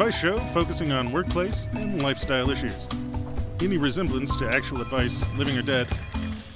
[0.00, 2.88] Advice show focusing on workplace and lifestyle issues.
[3.60, 5.94] Any resemblance to actual advice, living or dead,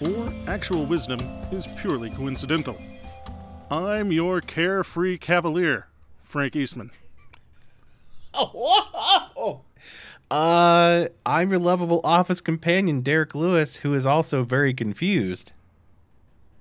[0.00, 1.20] or actual wisdom
[1.52, 2.78] is purely coincidental.
[3.70, 5.88] I'm your carefree cavalier,
[6.22, 6.90] Frank Eastman.
[8.32, 9.60] Oh,
[10.30, 15.52] Uh, I'm your lovable office companion, Derek Lewis, who is also very confused.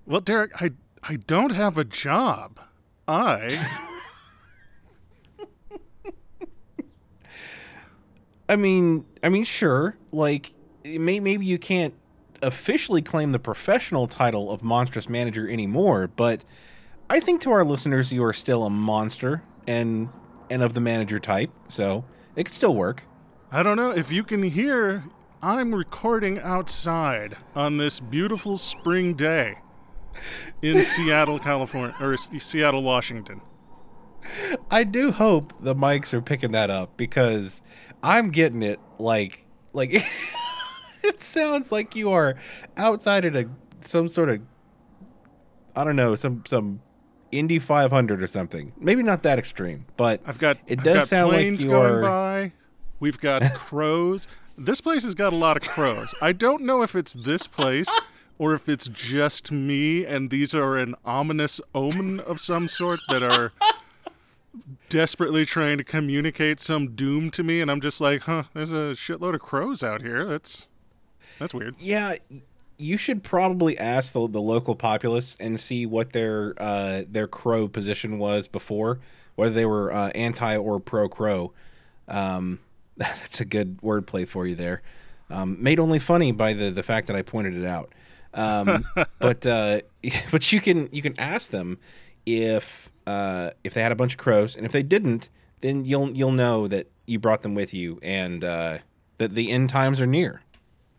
[0.05, 2.59] Well, Derek, I I don't have a job.
[3.07, 3.57] I
[8.49, 10.53] I mean, I mean, sure, like
[10.85, 11.93] may, maybe you can't
[12.41, 16.43] officially claim the professional title of monstrous manager anymore, but
[17.09, 20.09] I think to our listeners, you are still a monster and
[20.49, 23.03] and of the manager type, so it could still work.
[23.51, 25.03] I don't know if you can hear.
[25.41, 29.57] I'm recording outside on this beautiful spring day
[30.61, 33.41] in Seattle, California, or Seattle, Washington.
[34.71, 37.61] I do hope the mics are picking that up because
[38.03, 39.93] I'm getting it like like
[41.03, 42.35] it sounds like you are
[42.77, 44.41] outside at a some sort of
[45.75, 46.81] I don't know some some
[47.31, 48.73] Indy 500 or something.
[48.77, 51.69] Maybe not that extreme, but I've got it I've does got sound like planes you
[51.69, 52.01] going are.
[52.01, 52.51] by.
[52.99, 54.27] We've got crows.
[54.57, 56.13] This place has got a lot of crows.
[56.21, 57.89] I don't know if it's this place
[58.37, 63.23] or if it's just me and these are an ominous omen of some sort that
[63.23, 63.51] are
[64.93, 68.93] desperately trying to communicate some doom to me and I'm just like, "Huh, there's a
[68.93, 70.23] shitload of crows out here.
[70.23, 70.67] That's
[71.39, 72.17] that's weird." Yeah,
[72.77, 77.67] you should probably ask the, the local populace and see what their uh, their crow
[77.67, 78.99] position was before,
[79.33, 81.53] whether they were uh, anti or pro crow.
[82.07, 82.59] Um,
[82.97, 84.83] that's a good wordplay for you there.
[85.31, 87.91] Um, made only funny by the the fact that I pointed it out.
[88.35, 88.85] Um,
[89.19, 89.81] but uh,
[90.31, 91.79] but you can you can ask them
[92.27, 95.29] if uh, if they had a bunch of crows, and if they didn't,
[95.61, 98.79] then you'll you'll know that you brought them with you, and uh,
[99.17, 100.41] that the end times are near.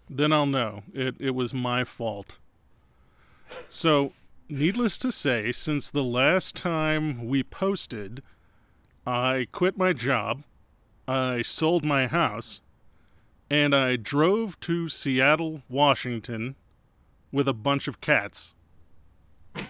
[0.09, 2.39] then I'll know it, it was my fault.
[3.69, 4.13] So,
[4.49, 8.23] needless to say, since the last time we posted,
[9.07, 10.45] I quit my job,
[11.07, 12.61] I sold my house,
[13.51, 16.57] and I drove to Seattle, Washington
[17.33, 18.55] with a bunch of cats.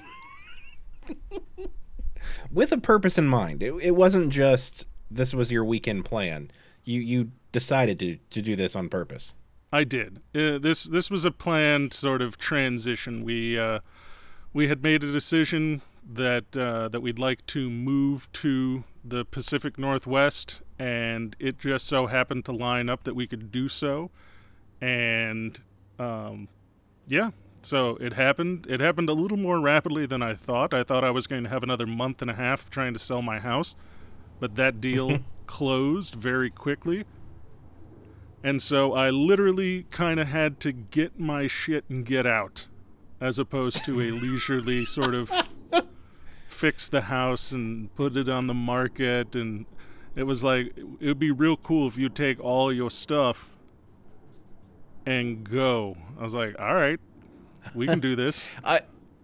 [2.54, 3.62] with a purpose in mind.
[3.62, 6.50] It, it wasn't just this was your weekend plan.
[6.84, 9.34] You you decided to to do this on purpose.
[9.72, 10.20] I did.
[10.34, 13.25] Uh, this this was a planned sort of transition.
[13.25, 13.81] We uh,
[14.53, 15.82] we had made a decision
[16.12, 22.06] that uh, that we'd like to move to the Pacific Northwest, and it just so
[22.06, 24.10] happened to line up that we could do so.
[24.81, 25.60] And
[25.98, 26.48] um,
[27.06, 27.31] yeah,
[27.64, 28.66] so it happened.
[28.69, 30.75] It happened a little more rapidly than I thought.
[30.75, 33.22] I thought I was going to have another month and a half trying to sell
[33.22, 33.75] my house,
[34.41, 37.04] but that deal closed very quickly.
[38.42, 42.66] And so I literally kind of had to get my shit and get out,
[43.20, 45.31] as opposed to a leisurely sort of
[46.46, 49.34] fix the house and put it on the market.
[49.34, 49.64] And
[50.14, 53.48] it was like, it would be real cool if you take all your stuff
[55.06, 55.96] and go.
[56.19, 57.00] I was like, all right,
[57.75, 58.44] we can do this.
[58.64, 58.80] I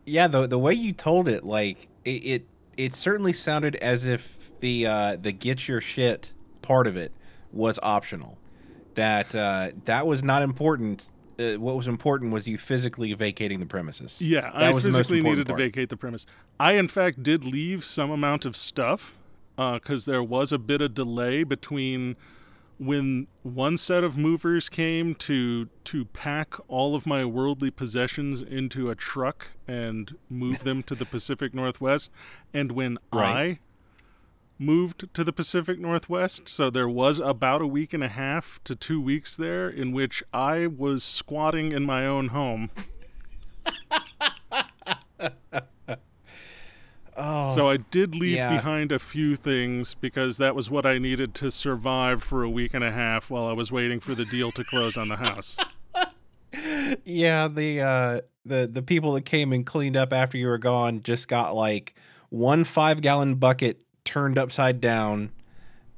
[0.06, 2.46] yeah, the the way you told it, like it it,
[2.76, 7.12] it certainly sounded as if the uh, the get your shit part of it
[7.52, 8.38] was optional.
[8.94, 11.10] That uh, that was not important.
[11.38, 14.20] Uh, what was important was you physically vacating the premises.
[14.20, 16.26] Yeah, That I was physically needed to vacate the premise.
[16.58, 19.16] I, in fact, did leave some amount of stuff
[19.56, 22.16] because there was a bit of delay between
[22.80, 28.88] when one set of movers came to to pack all of my worldly possessions into
[28.88, 32.10] a truck and move them to the Pacific Northwest,
[32.54, 33.36] and when Right.
[33.36, 33.58] I
[34.58, 36.48] moved to the Pacific Northwest.
[36.48, 40.22] So there was about a week and a half to two weeks there in which
[40.32, 42.70] I was squatting in my own home.
[47.22, 48.48] Oh, So I did leave yeah.
[48.48, 52.72] behind a few things because that was what I needed to survive for a week
[52.72, 55.54] and a half while I was waiting for the deal to close on the house.
[57.04, 57.46] yeah.
[57.46, 61.28] The uh, the the people that came and cleaned up after you were gone just
[61.28, 61.94] got like
[62.30, 65.30] one five gallon bucket turned upside down.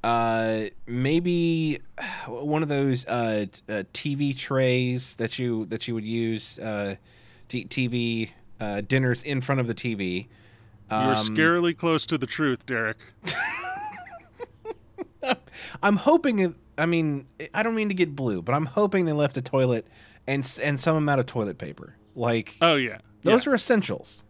[0.02, 1.78] Uh, maybe
[2.26, 6.96] one of those uh, uh, TV trays that you that you would use uh,
[7.48, 10.26] t- TV uh, dinners in front of the TV.
[10.92, 12.98] You're Um, scarily close to the truth, Derek.
[15.82, 16.38] I'm hoping.
[16.40, 19.42] It, I mean, I don't mean to get blue, but I'm hoping they left a
[19.42, 19.86] toilet
[20.26, 21.96] and and some amount of toilet paper.
[22.14, 23.52] Like Oh yeah, those yeah.
[23.52, 24.24] are essentials.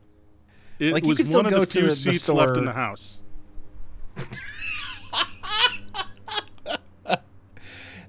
[0.78, 2.64] It like, you was could still of go the to few the seats left in
[2.64, 3.18] the house.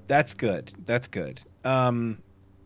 [0.08, 0.74] That's good.
[0.86, 1.42] That's good.
[1.64, 2.20] Um,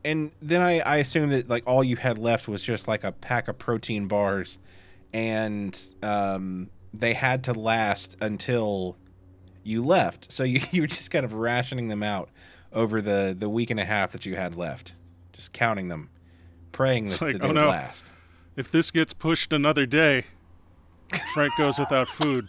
[0.04, 3.12] and then I, I assume that like all you had left was just like a
[3.12, 4.58] pack of protein bars,
[5.14, 8.98] and um, they had to last until
[9.64, 10.32] you left.
[10.32, 12.30] So you, you were just kind of rationing them out
[12.74, 14.94] over the the week and a half that you had left,
[15.34, 16.10] just counting them,
[16.72, 17.68] praying that, like, that they oh, would no.
[17.70, 18.10] last.
[18.56, 20.26] If this gets pushed another day,
[21.34, 22.48] Frank goes without food.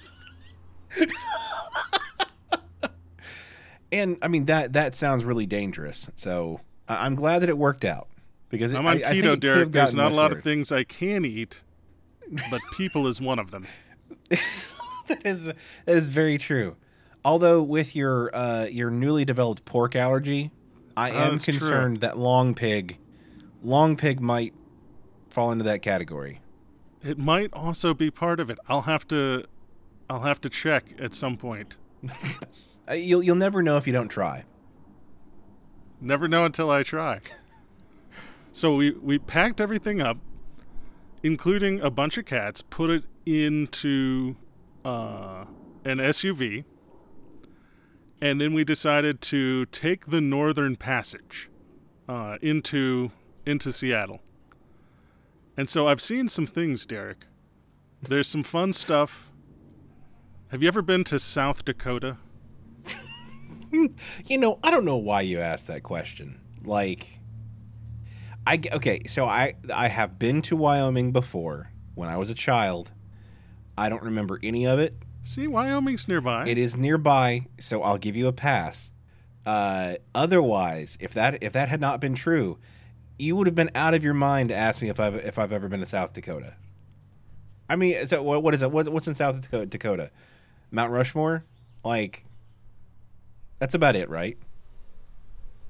[3.91, 6.11] And I mean that that sounds really dangerous.
[6.17, 8.09] So I- I'm glad that it worked out
[8.49, 9.73] because I'm on I keto, could Derek.
[9.73, 10.39] There's not a lot worse.
[10.39, 11.63] of things I can eat,
[12.51, 13.67] but people is one of them.
[14.31, 16.77] that is that is very true.
[17.25, 20.51] Although with your uh, your newly developed pork allergy,
[20.97, 21.53] I Oh, am true.
[21.55, 22.99] concerned that long pig,
[23.63, 24.55] long pig might
[25.29, 26.41] fall into that category.
[27.03, 28.59] It might also be part of it.
[28.69, 29.45] I'll have to,
[30.11, 31.77] I'll have to check at some point.
[32.91, 34.45] Uh, you'll you'll never know if you don't try.
[36.01, 37.21] Never know until I try.
[38.51, 40.17] So we we packed everything up,
[41.23, 44.37] including a bunch of cats, put it into
[44.85, 45.45] uh,
[45.85, 46.65] an SUV,
[48.21, 51.49] and then we decided to take the Northern Passage
[52.09, 53.13] uh, into
[53.47, 54.21] into Seattle.
[55.57, 57.27] And so I've seen some things, Derek.
[58.03, 59.31] There's some fun stuff.
[60.49, 62.19] Have you ever been to South Dakota?
[63.71, 66.41] You know, I don't know why you asked that question.
[66.65, 67.21] Like,
[68.49, 72.93] I okay, so I I have been to Wyoming before when I was a child.
[73.77, 74.95] I don't remember any of it.
[75.21, 76.49] See, Wyoming's nearby.
[76.49, 78.91] It is nearby, so I'll give you a pass.
[79.45, 82.57] Uh, otherwise, if that if that had not been true,
[83.19, 85.53] you would have been out of your mind to ask me if I've if I've
[85.53, 86.55] ever been to South Dakota.
[87.69, 88.71] I mean, so what, what is it?
[88.71, 90.11] What, what's in South Dakota, Dakota?
[90.71, 91.45] Mount Rushmore?
[91.85, 92.25] Like,
[93.59, 94.39] that's about it, right?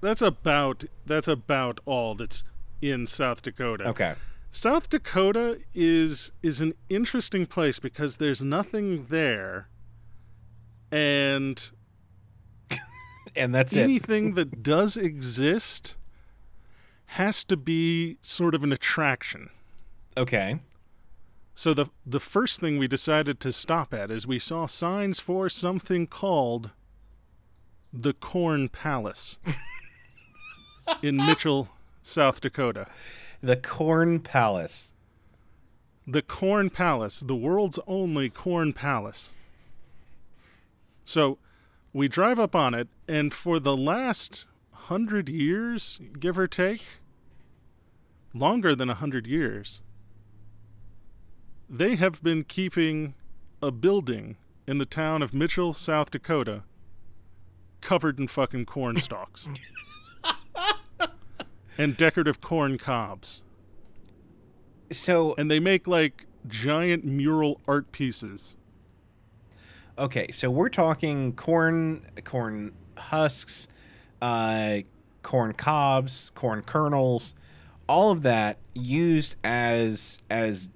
[0.00, 2.44] That's about that's about all that's
[2.80, 3.84] in South Dakota.
[3.88, 4.14] Okay.
[4.50, 9.68] South Dakota is is an interesting place because there's nothing there
[10.90, 11.70] and
[13.36, 13.80] And that's it.
[13.82, 15.96] anything that does exist
[17.12, 19.50] has to be sort of an attraction.
[20.16, 20.60] Okay.
[21.54, 25.48] So the the first thing we decided to stop at is we saw signs for
[25.48, 26.70] something called
[27.92, 29.38] the Corn Palace
[31.02, 31.68] in Mitchell,
[32.08, 32.86] South Dakota.
[33.42, 34.94] The Corn Palace.
[36.06, 39.32] The Corn Palace, the world's only corn palace.
[41.04, 41.36] So
[41.92, 46.82] we drive up on it, and for the last hundred years, give or take,
[48.32, 49.82] longer than a hundred years,
[51.68, 53.14] they have been keeping
[53.60, 56.62] a building in the town of Mitchell, South Dakota,
[57.82, 59.46] covered in fucking corn stalks
[61.78, 63.40] and decorative corn cobs
[64.90, 68.54] So and they make like giant mural art pieces.
[69.98, 73.66] Okay, so we're talking corn, corn husks,
[74.22, 74.78] uh,
[75.22, 77.34] corn cobs, corn kernels,
[77.88, 80.70] all of that used as as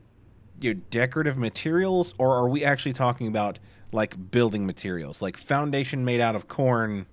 [0.60, 3.58] you know, decorative materials, or are we actually talking about
[3.92, 7.06] like building materials, like foundation made out of corn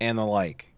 [0.00, 0.74] and the like?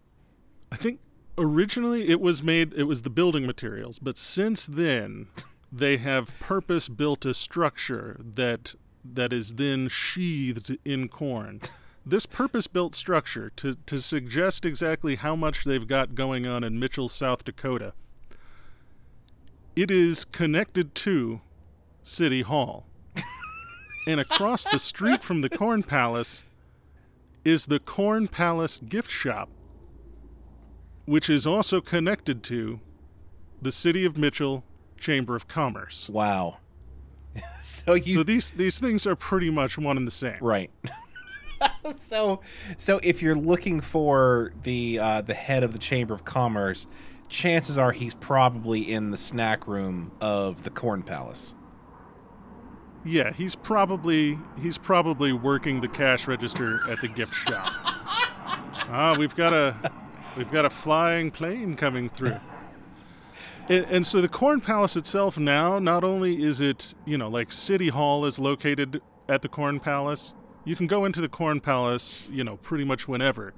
[0.70, 1.00] I think
[1.38, 5.28] originally it was made it was the building materials, but since then
[5.70, 11.60] they have purpose built a structure that that is then sheathed in corn.
[12.04, 16.78] This purpose built structure to, to suggest exactly how much they've got going on in
[16.78, 17.92] Mitchell, South Dakota.
[19.76, 21.40] It is connected to
[22.02, 22.86] City Hall.
[24.06, 26.42] and across the street from the Corn Palace
[27.44, 29.50] is the Corn Palace gift shop,
[31.08, 32.80] which is also connected to
[33.62, 34.62] the City of Mitchell
[35.00, 36.06] Chamber of Commerce.
[36.10, 36.58] Wow.
[37.62, 40.36] so you so these these things are pretty much one and the same.
[40.42, 40.70] Right.
[41.96, 42.42] so
[42.76, 46.86] so if you're looking for the uh, the head of the Chamber of Commerce,
[47.30, 51.54] chances are he's probably in the snack room of the Corn Palace.
[53.02, 57.72] Yeah, he's probably he's probably working the cash register at the gift shop.
[58.90, 59.76] Ah, we've got a
[60.36, 62.36] we've got a flying plane coming through.
[63.70, 67.52] And, and so the Corn Palace itself now, not only is it, you know, like
[67.52, 70.32] City Hall is located at the Corn Palace,
[70.64, 73.52] you can go into the Corn Palace, you know, pretty much whenever.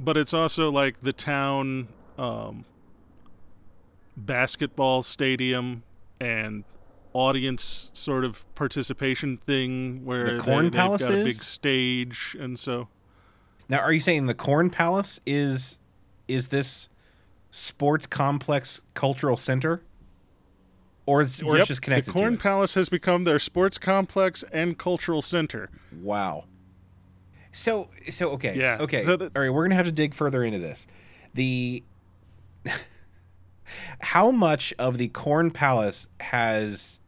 [0.00, 1.88] But it's also like the town
[2.18, 2.64] um,
[4.16, 5.84] basketball stadium
[6.20, 6.64] and
[7.12, 12.58] audience sort of participation thing where The Corn they, Palace got a big stage and
[12.58, 12.88] so
[13.68, 15.78] Now, are you saying the Corn Palace is
[16.28, 16.88] is this
[17.50, 19.82] sports complex cultural center,
[21.06, 22.36] or is or Yep, it's just connected the Corn?
[22.36, 25.70] Palace has become their sports complex and cultural center.
[26.00, 26.44] Wow.
[27.50, 30.44] So so okay Yeah, okay so that- all right we're gonna have to dig further
[30.44, 30.86] into this.
[31.34, 31.82] The
[34.00, 37.00] how much of the Corn Palace has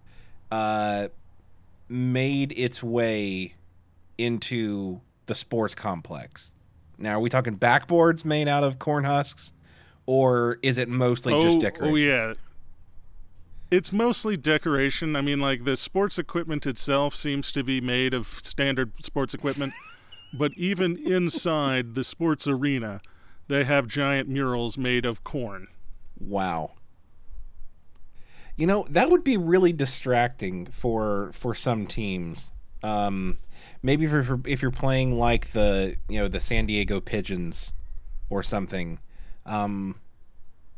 [0.51, 1.09] uh
[1.89, 3.55] made its way
[4.19, 6.53] into the sports complex?
[7.01, 9.53] Now, are we talking backboards made out of corn husks,
[10.07, 11.93] or is it mostly oh, just decoration?
[11.93, 12.35] oh yeah.
[13.71, 15.17] It's mostly decoration.
[15.17, 19.73] I mean, like the sports equipment itself seems to be made of standard sports equipment,
[20.33, 23.01] but even inside the sports arena,
[23.49, 25.69] they have giant murals made of corn.
[26.19, 26.73] Wow.
[28.57, 32.51] You know, that would be really distracting for for some teams.
[32.83, 33.39] Um
[33.83, 37.73] maybe if you're, if you're playing like the, you know, the San Diego Pigeons
[38.29, 38.99] or something.
[39.47, 39.97] Um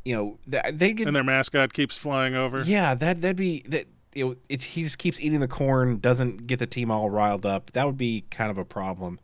[0.04, 2.62] you know, th- they get And their mascot keeps flying over.
[2.62, 6.46] Yeah, that that'd be that you know, it, he just keeps eating the corn, doesn't
[6.46, 7.72] get the team all riled up.
[7.72, 9.18] That would be kind of a problem.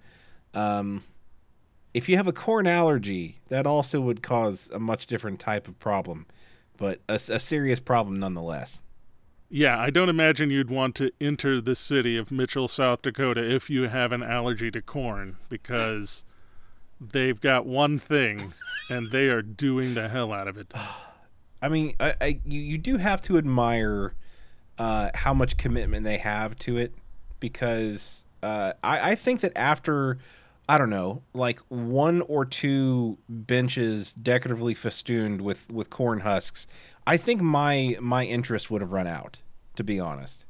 [0.54, 1.04] Um,
[1.92, 5.78] if you have a corn allergy, that also would cause a much different type of
[5.78, 6.26] problem,
[6.76, 8.82] but a, a serious problem nonetheless.
[9.50, 13.70] Yeah, I don't imagine you'd want to enter the city of Mitchell, South Dakota if
[13.70, 16.24] you have an allergy to corn because
[17.00, 18.52] they've got one thing
[18.90, 20.72] and they are doing the hell out of it.
[21.62, 24.14] I mean, I, I you, you do have to admire
[24.78, 26.92] uh, how much commitment they have to it
[27.40, 30.18] because uh, I, I think that after
[30.68, 36.66] I don't know, like one or two benches decoratively festooned with with corn husks,
[37.06, 39.40] I think my my interest would have run out.
[39.76, 40.44] To be honest,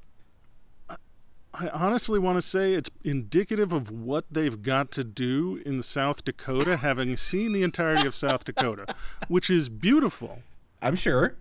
[1.55, 6.25] I honestly want to say it's indicative of what they've got to do in South
[6.25, 8.87] Dakota, having seen the entirety of South Dakota,
[9.29, 10.43] which is beautiful,
[10.81, 11.37] I'm sure.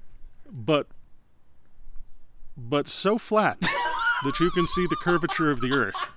[0.51, 0.87] but
[2.57, 3.59] but so flat
[4.23, 6.09] that you can see the curvature of the earth.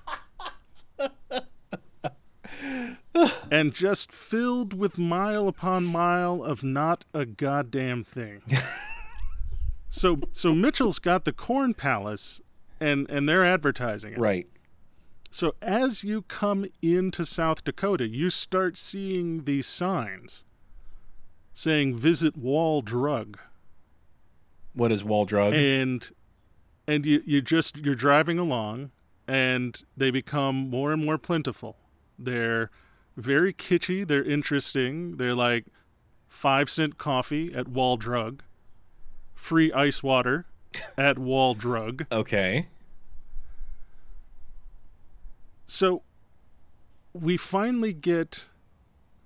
[3.51, 8.43] and just filled with mile upon mile of not a goddamn thing.
[9.89, 12.41] so so Mitchell's got the Corn Palace
[12.81, 14.19] and and they're advertising it.
[14.19, 14.47] Right.
[15.31, 20.45] So as you come into South Dakota, you start seeing these signs
[21.53, 23.39] saying visit Wall Drug
[24.75, 25.55] What is wall drug?
[25.55, 26.11] and
[26.87, 28.91] and you you just you're driving along
[29.29, 31.77] and they become more and more plentiful.
[32.23, 32.71] They're
[33.17, 35.17] very kitschy, they're interesting.
[35.17, 35.67] They're like
[36.29, 38.43] 5 cent coffee at Wall Drug,
[39.35, 40.47] free ice water
[40.99, 42.07] at Wall Drug.
[42.13, 42.69] okay.
[45.67, 46.03] So
[47.13, 48.49] we finally get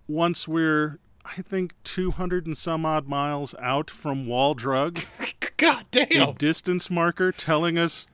[0.06, 5.00] once we're I think 200 and some odd miles out from Wall Drug,
[5.56, 6.34] God a damn.
[6.34, 8.06] distance marker telling us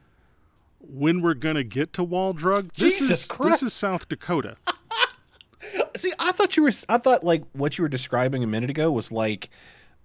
[0.81, 2.73] when we're going to get to Wall Drug.
[2.75, 3.61] This Jesus is Christ.
[3.61, 4.57] this is South Dakota.
[5.97, 6.73] See, I thought you were.
[6.89, 9.51] I thought like what you were describing a minute ago was like,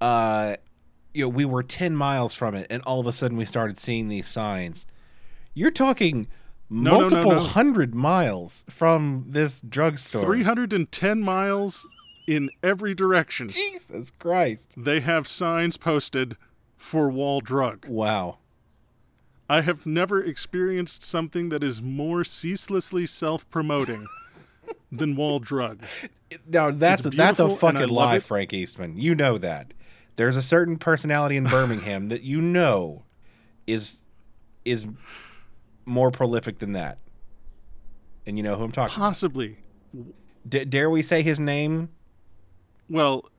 [0.02, 0.58] uh,
[1.14, 3.78] you know, we were ten miles from it, and all of a sudden we started
[3.78, 4.86] seeing these signs.
[5.54, 6.28] You're talking
[6.70, 7.40] no, no, multiple no.
[7.40, 10.24] hundred miles from this drugstore.
[10.24, 11.88] 310 miles
[12.28, 13.50] in every direction.
[13.50, 14.74] Jesus Christ!
[14.76, 16.36] They have signs posted
[16.76, 17.86] for Wall Drug.
[17.88, 18.40] Wow.
[19.48, 24.08] I have never experienced something that is more ceaselessly self-promoting
[24.92, 25.84] than Wall Drug.
[26.48, 28.20] Now that's It's that's a beautiful, and I fucking lie.
[28.20, 28.98] Frank Eastman.
[28.98, 29.74] You know that.
[30.16, 33.04] There's a certain personality in Birmingham that you know
[33.68, 34.02] is
[34.64, 34.88] is
[35.86, 36.98] more prolific than that.
[38.26, 38.96] And you know who I'm talking.
[38.96, 39.10] about.
[39.10, 39.58] Possibly.
[40.48, 41.90] D- dare we say his name?
[42.90, 43.30] Well,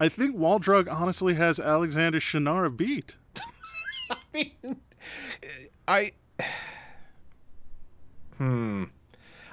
[0.00, 3.16] I think Wall Drug honestly has Alexander Shunnarah beat.
[4.34, 4.52] I.
[8.38, 8.84] Hmm.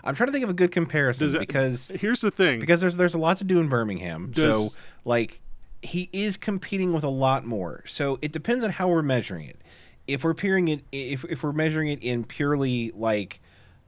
[0.03, 2.60] I'm trying to think of a good comparison it- because Here's the thing.
[2.60, 4.31] because there's there's a lot to do in Birmingham.
[4.31, 5.41] Does- so like
[5.81, 7.84] he is competing with a lot more.
[7.86, 9.62] So it depends on how we're measuring it.
[10.08, 13.41] if we're peering it, if if we're measuring it in purely like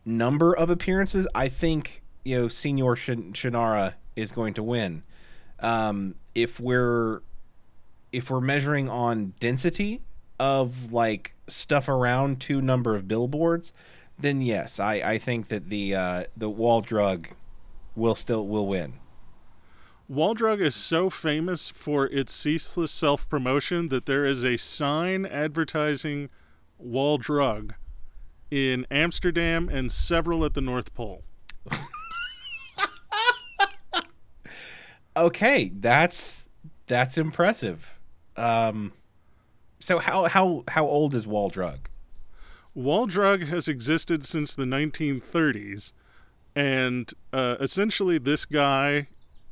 [0.05, 5.03] number of appearances, I think you know Senior Shin- Shunnarah is going to win.
[5.59, 7.21] Um, if we're
[8.11, 10.01] if we're measuring on density
[10.39, 13.73] of like stuff around to number of billboards,
[14.17, 17.29] then yes, I, I think that the uh, the wall drug
[17.95, 18.93] will still will win.
[20.07, 25.25] Wall Drug is so famous for its ceaseless self promotion that there is a sign
[25.25, 26.29] advertising
[26.77, 27.75] Wall Drug
[28.49, 31.23] in Amsterdam and several at the North Pole.
[35.15, 36.47] Okay, that's
[36.87, 37.99] that's impressive.
[38.37, 38.93] Um,
[39.81, 41.89] so how how how old is Wall Drug?
[42.73, 45.91] Wall Drug has existed since the 1930s,
[46.55, 49.07] and uh, essentially, this guy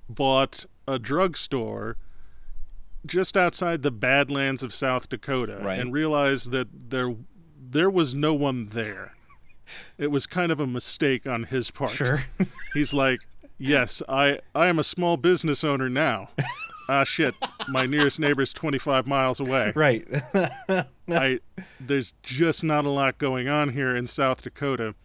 [0.07, 1.97] bought a drugstore
[3.05, 5.79] just outside the Badlands of South Dakota Right.
[5.79, 7.15] and realized that there
[7.59, 9.13] there was no one there.
[9.97, 11.91] It was kind of a mistake on his part.
[11.91, 12.23] Sure,
[12.73, 13.19] he's like,
[13.57, 16.29] "Yes, I I am a small business owner now."
[16.89, 17.35] ah shit,
[17.67, 19.71] my nearest neighbor's 25 miles away.
[19.75, 20.05] right.
[21.07, 21.39] I
[21.79, 24.95] there's just not a lot going on here in South Dakota.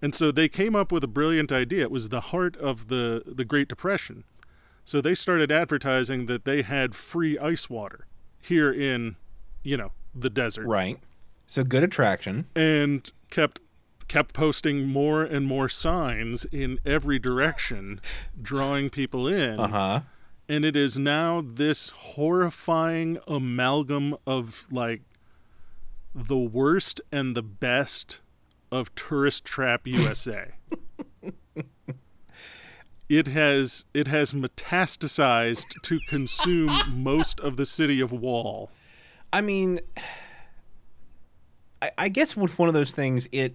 [0.00, 1.82] And so they came up with a brilliant idea.
[1.82, 4.24] It was the heart of the the Great Depression.
[4.84, 8.06] So they started advertising that they had free ice water
[8.40, 9.14] here in,
[9.62, 10.98] you know, the desert right.
[11.46, 12.46] So good attraction.
[12.56, 13.60] and kept
[14.08, 18.00] kept posting more and more signs in every direction
[18.40, 20.00] drawing people in Uh huh.
[20.48, 25.02] And it is now this horrifying amalgam of like
[26.14, 28.20] the worst and the best
[28.70, 30.52] of tourist trap USA.
[33.08, 38.70] it has it has metastasized to consume most of the city of Wall.
[39.32, 39.80] I mean,
[41.80, 43.54] I, I guess with one of those things, it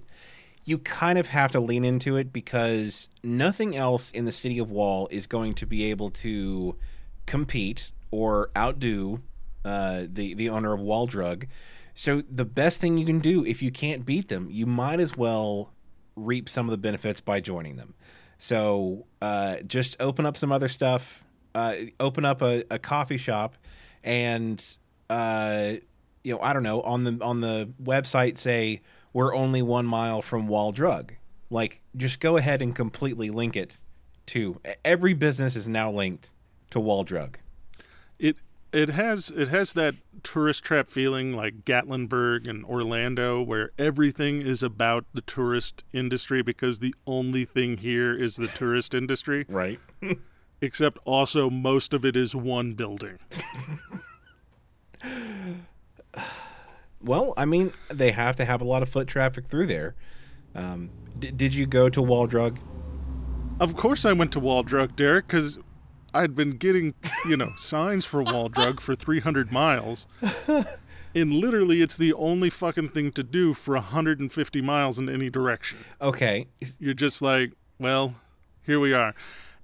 [0.68, 4.70] you kind of have to lean into it because nothing else in the city of
[4.70, 6.76] Wall is going to be able to
[7.26, 9.22] compete or outdo
[9.64, 11.48] uh, the the owner of Wall Drug.
[11.96, 15.16] So the best thing you can do if you can't beat them, you might as
[15.16, 15.72] well
[16.18, 17.94] reap some of the benefits by joining them.
[18.38, 21.24] So uh, just open up some other stuff.
[21.56, 23.56] Uh, open up a, a coffee shop,
[24.04, 24.64] and
[25.10, 25.76] uh,
[26.26, 28.82] you know I don't know on the on the website say
[29.18, 31.12] we're only one mile from Wall Drug.
[31.50, 33.80] Like just go ahead and completely link it
[34.28, 36.34] to every business is now linked
[36.70, 37.40] to Wall Drug.
[38.20, 38.38] It
[38.72, 44.62] it has it has that tourist trap feeling like Gatlinburg and Orlando where everything is
[44.62, 49.80] about the tourist industry because the only thing here is the tourist industry Right.
[50.62, 53.18] except also most of it is one building.
[57.02, 59.96] Well, I mean, they have to have a lot of foot traffic through there.
[60.56, 62.60] Um, d- did you go to Wall Drug?
[63.60, 65.60] Of course I went to Wall Drug, Derek, cuz
[66.14, 66.96] I'd been getting,
[67.28, 70.08] you know, signs for Wall Drug for 300 miles.
[71.16, 75.80] And literally it's the only fucking thing to do for 150 miles in any direction.
[76.00, 76.46] Okay.
[76.78, 78.16] you're just like, well,
[78.62, 79.16] here we are.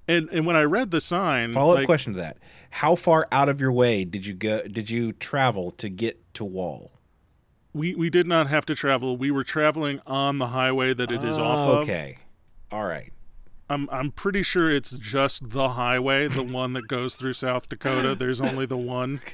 [0.07, 2.37] And and when I read the sign, Follow up like, question to that:
[2.71, 4.63] How far out of your way did you go?
[4.67, 6.91] Did you travel to get to Wall?
[7.73, 9.17] We we did not have to travel.
[9.17, 11.75] We were traveling on the highway that it is off of.
[11.77, 12.17] Oh, Okay.
[12.71, 13.11] All right.
[13.69, 18.15] I'm I'm pretty sure it's just the highway, the one that goes through South Dakota.
[18.15, 19.21] There's only the one.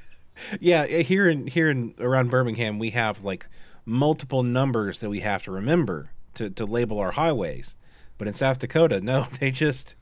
[0.61, 3.47] Yeah, eh, here in here in around Birmingham, we have like
[3.85, 7.75] multiple numbers that we have to remember to to label our highways.
[8.17, 9.95] But in South Dakota, no, they just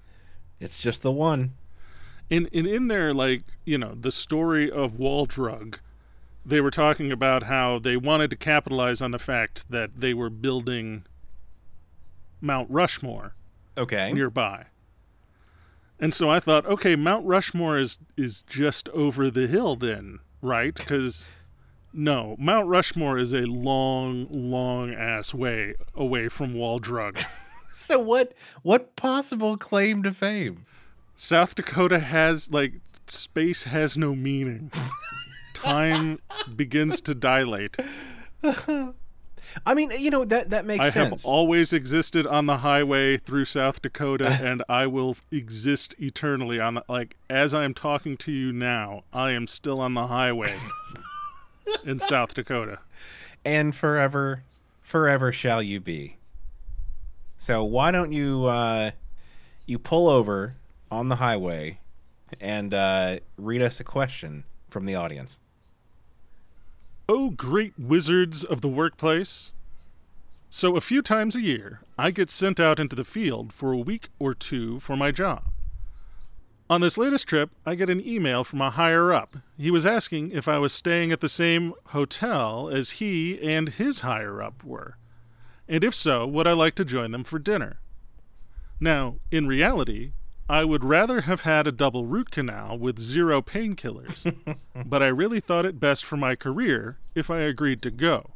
[0.60, 1.56] it's just the one.
[2.30, 5.80] And and in there, like you know, the story of Wall Drug.
[6.48, 10.30] They were talking about how they wanted to capitalize on the fact that they were
[10.30, 11.04] building
[12.40, 13.34] Mount Rushmore
[13.78, 14.14] Okay.
[14.14, 14.68] nearby.
[16.00, 20.74] And so I thought, okay, Mount Rushmore is is just over the hill then, right?
[20.74, 21.26] Because
[21.92, 27.20] no, Mount Rushmore is a long, long ass way away from Wall Drug.
[27.80, 28.34] So what
[28.64, 30.66] what possible claim to fame?
[31.16, 32.74] South Dakota has like
[33.06, 34.72] space has no meaning.
[35.72, 36.20] Time
[36.56, 37.78] begins to dilate.
[39.66, 41.24] I mean, you know that that makes I sense.
[41.24, 46.76] have always existed on the highway through South Dakota, and I will exist eternally on
[46.76, 47.16] the like.
[47.30, 50.54] As I am talking to you now, I am still on the highway
[51.86, 52.80] in South Dakota.
[53.46, 54.44] and forever
[54.82, 56.18] forever shall you be.
[57.38, 58.92] So why don't you uh
[59.66, 60.56] you pull over
[60.92, 61.80] on the highway
[62.42, 65.40] and uh read us a question from the audience.
[67.10, 69.54] Oh, great wizards of the workplace.
[70.50, 73.78] So, a few times a year, I get sent out into the field for a
[73.78, 75.44] week or two for my job.
[76.70, 79.38] On this latest trip, I get an email from a higher up.
[79.58, 84.02] He was asking if I was staying at the same hotel as he and his
[84.02, 84.98] higher up were,
[85.70, 87.80] and if so, would I like to join them for dinner?
[88.82, 90.12] Now, in reality,
[90.50, 94.34] I would rather have had a double root canal with zero painkillers,
[94.86, 98.32] but I really thought it best for my career if I agreed to go.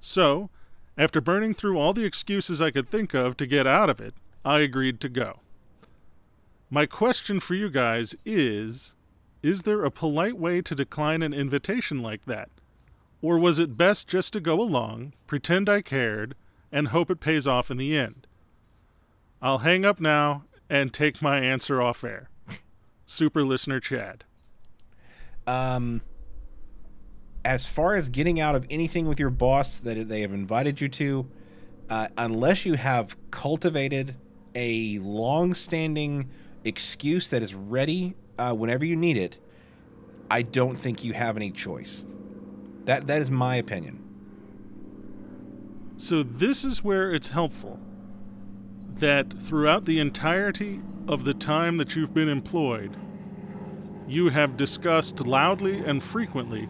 [0.00, 0.50] So,
[0.98, 4.14] after burning through all the excuses I could think of to get out of it,
[4.44, 5.40] I agreed to go.
[6.68, 8.94] My question for you guys is
[9.42, 12.50] Is there a polite way to decline an invitation like that?
[13.22, 16.34] Or was it best just to go along, pretend I cared,
[16.70, 18.26] and hope it pays off in the end?
[19.40, 22.28] I'll hang up now and take my answer off air.
[23.06, 24.24] Super listener Chad.
[25.46, 26.00] Um,
[27.44, 30.88] as far as getting out of anything with your boss that they have invited you
[30.88, 31.28] to,
[31.90, 34.16] uh, unless you have cultivated
[34.54, 36.30] a long-standing
[36.64, 39.38] excuse that is ready uh, whenever you need it,
[40.30, 42.04] I don't think you have any choice.
[42.86, 44.02] That that is my opinion.
[45.96, 47.78] So this is where it's helpful
[49.00, 52.96] that throughout the entirety of the time that you've been employed,
[54.06, 56.68] you have discussed loudly and frequently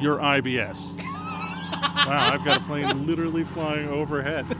[0.00, 0.98] your IBS.
[2.06, 4.46] wow, I've got a plane literally flying overhead.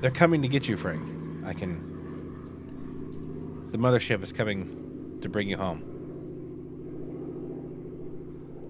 [0.00, 1.46] They're coming to get you, Frank.
[1.46, 1.92] I can.
[3.70, 5.93] The mothership is coming to bring you home.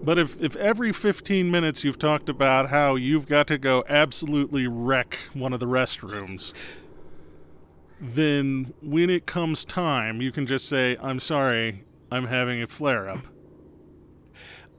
[0.05, 4.67] But if, if every 15 minutes you've talked about how you've got to go absolutely
[4.67, 6.53] wreck one of the restrooms,
[7.99, 13.09] then when it comes time, you can just say, I'm sorry, I'm having a flare
[13.09, 13.21] up.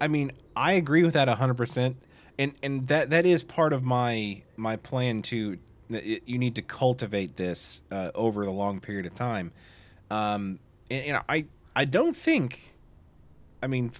[0.00, 1.96] I mean, I agree with that 100%.
[2.38, 5.58] And and that that is part of my my plan to
[5.88, 9.52] it, you need to cultivate this uh, over the long period of time.
[10.10, 10.58] Um,
[10.90, 12.76] and, and I I don't think,
[13.62, 13.90] I mean,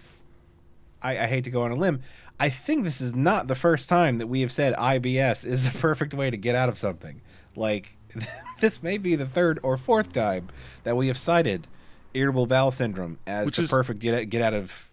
[1.02, 2.00] I, I hate to go on a limb.
[2.38, 5.78] I think this is not the first time that we have said IBS is the
[5.78, 7.20] perfect way to get out of something.
[7.54, 7.96] Like
[8.61, 10.48] this may be the third or fourth time
[10.85, 11.66] that we have cited
[12.14, 14.90] irritable bowel syndrome as Which the is- perfect get get out of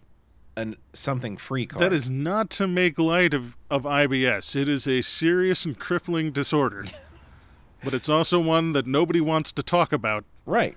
[0.56, 1.82] an something free card.
[1.82, 4.54] That is not to make light of, of IBS.
[4.54, 6.84] It is a serious and crippling disorder.
[7.84, 10.76] but it's also one that nobody wants to talk about, right.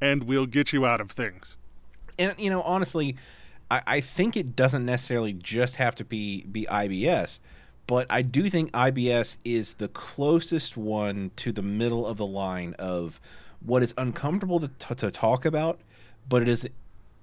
[0.00, 1.56] and we'll get you out of things.
[2.18, 3.16] and you know honestly
[3.74, 7.40] I, I think it doesn't necessarily just have to be be ibs
[7.86, 12.74] but i do think ibs is the closest one to the middle of the line
[12.78, 13.20] of
[13.60, 15.80] what is uncomfortable to, to, to talk about
[16.28, 16.68] but it is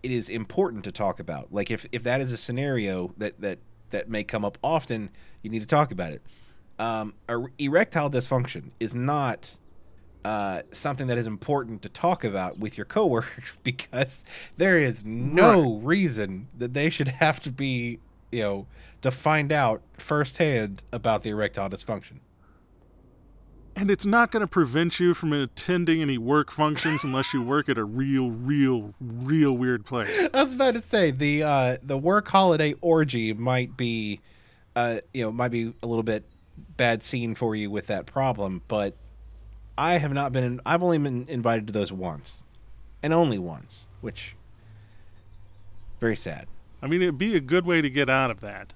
[0.03, 1.53] it is important to talk about.
[1.53, 3.59] Like if, if that is a scenario that that
[3.91, 5.09] that may come up often
[5.41, 6.21] you need to talk about it.
[6.79, 9.57] Um, er- erectile dysfunction is not
[10.23, 14.23] uh, something that is important to talk about with your coworkers because
[14.57, 17.99] there is no reason that they should have to be,
[18.31, 18.67] you know,
[19.01, 22.19] to find out firsthand about the erectile dysfunction.
[23.75, 27.69] And it's not going to prevent you from attending any work functions unless you work
[27.69, 30.27] at a real, real, real weird place.
[30.33, 34.19] I was about to say the uh, the work holiday orgy might be,
[34.75, 36.25] uh, you know, might be a little bit
[36.77, 38.95] bad scene for you with that problem, but
[39.81, 40.61] I have not been.
[40.63, 42.43] I've only been invited to those once,
[43.01, 44.35] and only once, which
[45.99, 46.47] very sad.
[46.83, 48.73] I mean, it'd be a good way to get out of that.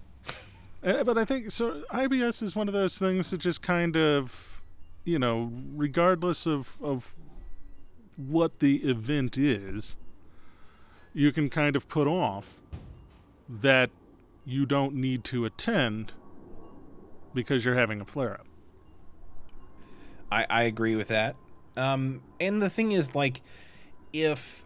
[0.84, 1.84] Uh, But I think so.
[1.92, 4.62] IBS is one of those things that just kind of,
[5.04, 7.14] you know, regardless of of
[8.16, 9.98] what the event is,
[11.14, 12.58] you can kind of put off
[13.48, 13.92] that
[14.44, 16.14] you don't need to attend
[17.36, 18.48] because you're having a flare up.
[20.32, 21.36] I, I agree with that.
[21.78, 23.42] Um, and the thing is, like,
[24.14, 24.66] if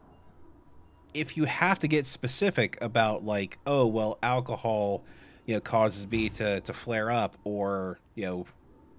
[1.13, 5.03] if you have to get specific about like, oh well, alcohol,
[5.45, 8.45] you know, causes me to to flare up, or you know,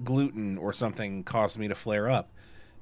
[0.03, 2.31] gluten or something causes me to flare up.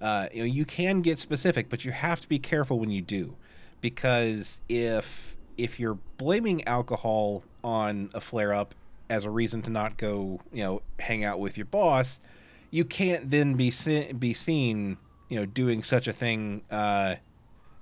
[0.00, 3.02] Uh, you know, you can get specific, but you have to be careful when you
[3.02, 3.36] do,
[3.80, 8.74] because if if you're blaming alcohol on a flare up
[9.10, 12.20] as a reason to not go, you know, hang out with your boss,
[12.70, 17.16] you can't then be se- be seen, you know, doing such a thing, uh,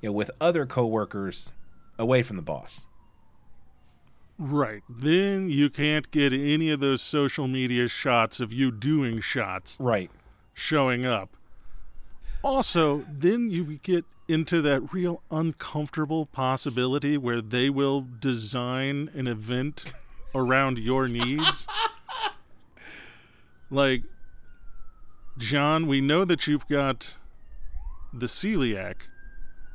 [0.01, 1.53] you know, with other coworkers
[1.99, 2.87] away from the boss.
[4.39, 4.83] Right.
[4.89, 10.11] Then you can't get any of those social media shots of you doing shots Right.
[10.53, 11.31] showing up.
[12.45, 19.95] Also, then you get into that real uncomfortable possibility where they will design an event
[20.35, 21.67] around your needs?
[23.69, 24.05] Like,
[25.39, 27.17] John, we know that you've got
[28.13, 29.03] the celiac,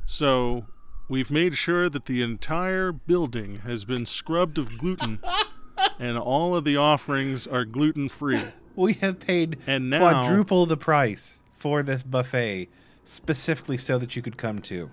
[0.05, 0.65] so
[1.07, 5.19] we've made sure that the entire building has been scrubbed of gluten
[5.99, 8.41] and all of the offerings are gluten free.
[8.75, 12.69] We have paid And now- quadruple the price for this buffet
[13.03, 14.89] specifically so that you could come to.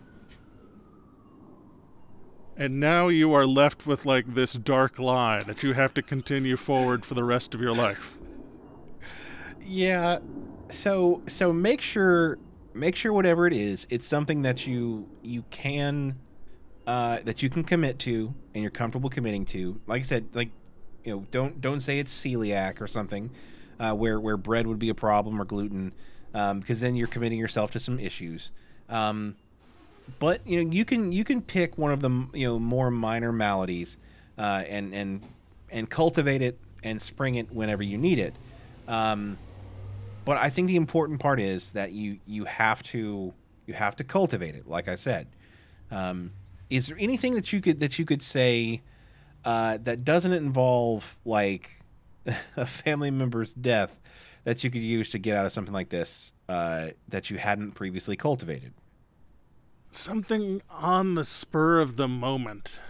[2.56, 6.56] And now you are left with like this dark lie that you have to continue
[6.56, 8.18] forward for the rest of your life.
[9.62, 10.18] Yeah.
[10.70, 12.38] So so make sure
[12.74, 16.16] make sure whatever it is, it's something that you you can
[16.86, 19.80] uh that you can commit to and you're comfortable committing to.
[19.86, 20.50] Like I said, like
[21.04, 23.30] you know, don't don't say it's celiac or something
[23.80, 25.92] uh where where bread would be a problem or gluten
[26.34, 28.50] um because then you're committing yourself to some issues.
[28.88, 29.36] Um
[30.18, 33.32] but you know you can you can pick one of the you know more minor
[33.32, 33.98] maladies
[34.38, 35.22] uh, and and
[35.70, 38.34] and cultivate it and spring it whenever you need it.
[38.86, 39.36] Um,
[40.28, 43.32] but I think the important part is that you you have to
[43.64, 44.68] you have to cultivate it.
[44.68, 45.26] Like I said,
[45.90, 46.32] um,
[46.68, 48.82] is there anything that you could that you could say
[49.46, 51.76] uh, that doesn't involve like
[52.58, 53.98] a family member's death
[54.44, 57.72] that you could use to get out of something like this uh, that you hadn't
[57.72, 58.74] previously cultivated?
[59.92, 62.82] Something on the spur of the moment.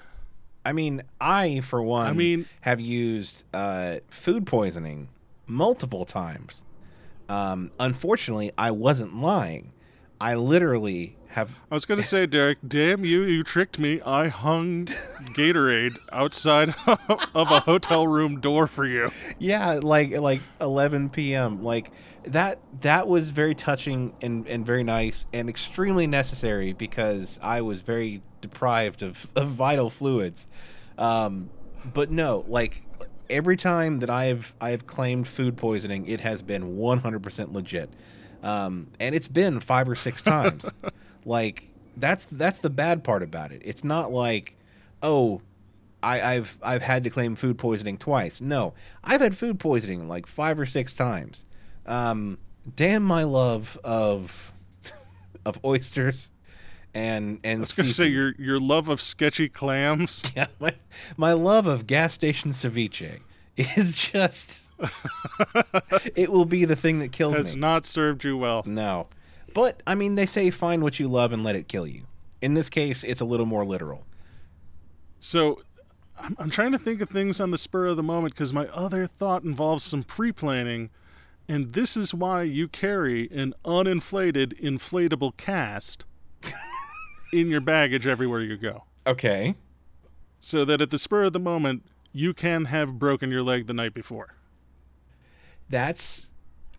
[0.67, 5.09] I mean, I for one, I mean- have used uh, food poisoning
[5.47, 6.63] multiple times.
[7.29, 9.73] Um, unfortunately, I wasn't lying.
[10.21, 11.57] I literally have.
[11.71, 14.01] I was going to say, Derek, damn you, you tricked me.
[14.01, 14.87] I hung
[15.35, 19.11] Gatorade outside of a hotel room door for you.
[19.39, 21.63] Yeah, like like 11 p.m.
[21.63, 21.93] Like
[22.25, 22.59] that.
[22.81, 28.23] That was very touching and and very nice and extremely necessary because I was very
[28.41, 30.47] deprived of, of vital fluids.
[30.97, 31.51] Um,
[31.85, 32.83] but no, like
[33.31, 37.91] every time that I've I've claimed food poisoning, it has been 100% legit.
[38.43, 40.69] Um, and it's been five or six times.
[41.25, 43.63] like that's that's the bad part about it.
[43.65, 44.57] It's not like,
[45.03, 45.43] oh,
[46.03, 48.41] I, I've I've had to claim food poisoning twice.
[48.41, 51.45] No, I've had food poisoning like five or six times.
[51.87, 52.39] Um,
[52.77, 54.53] damn my love of
[55.45, 56.31] of oysters
[56.95, 60.23] and and I was to say, your, your love of sketchy clams.
[60.37, 60.75] Yeah, my,
[61.17, 63.21] my love of gas station ceviche
[63.57, 64.63] is just
[66.17, 67.61] it will be the thing that kills has me.
[67.61, 68.63] not served you well.
[68.67, 69.09] no.
[69.55, 72.03] But I mean they say find what you love and let it kill you.
[72.41, 74.07] In this case, it's a little more literal.
[75.19, 75.63] So
[76.19, 78.67] I'm, I'm trying to think of things on the spur of the moment because my
[78.69, 80.91] other thought involves some pre planning.
[81.49, 86.05] And this is why you carry an uninflated, inflatable cast
[87.33, 88.85] in your baggage everywhere you go.
[89.07, 89.55] Okay.
[90.41, 93.75] So that at the spur of the moment, you can have broken your leg the
[93.75, 94.35] night before.
[95.69, 96.31] That's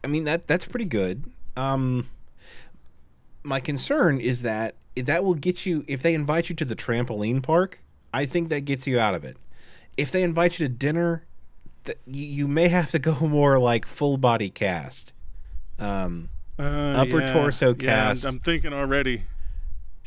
[0.04, 1.32] I mean that that's pretty good.
[1.56, 2.10] Um
[3.44, 7.42] my concern is that that will get you if they invite you to the trampoline
[7.42, 7.82] park,
[8.14, 9.38] I think that gets you out of it.
[9.98, 11.26] If they invite you to dinner,
[11.86, 15.14] th- you, may have to go more like full body cast.
[15.78, 16.64] Um Uh,
[17.04, 18.26] Upper torso yeah, cast.
[18.26, 19.24] I'm thinking already.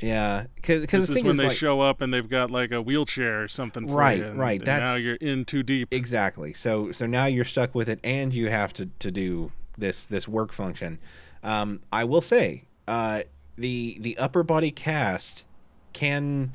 [0.00, 2.72] Yeah, cuz This the is when is they like, show up and they've got like
[2.72, 4.24] a wheelchair or something for Right, you.
[4.26, 5.88] and- right, and now you're in too deep.
[5.92, 6.52] Exactly.
[6.52, 10.26] So so now you're stuck with it, and you have to to do this this
[10.26, 10.98] work function.
[11.44, 13.22] Um, I will say, uh,
[13.57, 15.44] the the upper body cast
[15.92, 16.55] can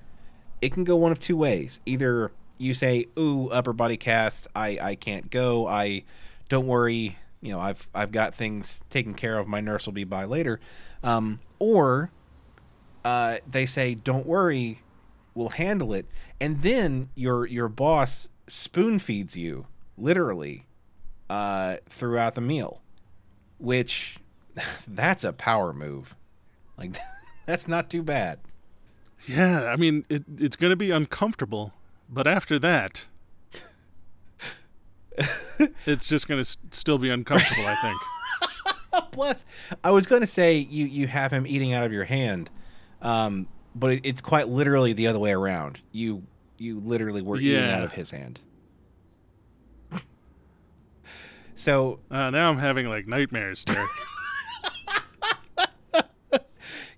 [0.61, 1.79] it can go one of two ways.
[1.85, 5.67] Either you say, "Ooh, upper body cast, I I can't go.
[5.67, 6.03] I
[6.49, 7.17] don't worry.
[7.41, 9.47] You know, I've I've got things taken care of.
[9.47, 10.59] My nurse will be by later."
[11.03, 12.09] Um, or
[13.03, 14.81] uh, they say, "Don't worry,
[15.33, 16.05] we'll handle it,"
[16.39, 20.65] and then your your boss spoon feeds you literally
[21.29, 22.81] uh, throughout the meal,
[23.57, 24.17] which
[24.87, 26.15] that's a power move.
[26.77, 26.97] Like
[27.45, 28.39] that's not too bad.
[29.25, 31.73] Yeah, I mean, it, it's going to be uncomfortable,
[32.07, 33.07] but after that,
[35.85, 37.97] it's just going to s- still be uncomfortable, I think.
[39.11, 39.43] Plus,
[39.83, 42.51] I was going to say you you have him eating out of your hand,
[43.01, 45.79] um, but it, it's quite literally the other way around.
[45.91, 46.23] You
[46.57, 48.39] you literally were eating out of his hand.
[51.55, 53.89] so Uh, now I'm having like nightmares, Derek.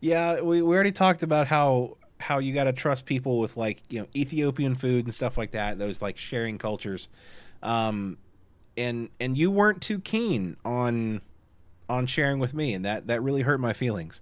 [0.01, 3.83] Yeah, we, we already talked about how how you got to trust people with like
[3.89, 5.77] you know Ethiopian food and stuff like that.
[5.77, 7.09] Those like sharing cultures,
[7.61, 8.17] um,
[8.77, 11.19] and and you weren't too keen on
[11.89, 14.21] on sharing with me, and that that really hurt my feelings.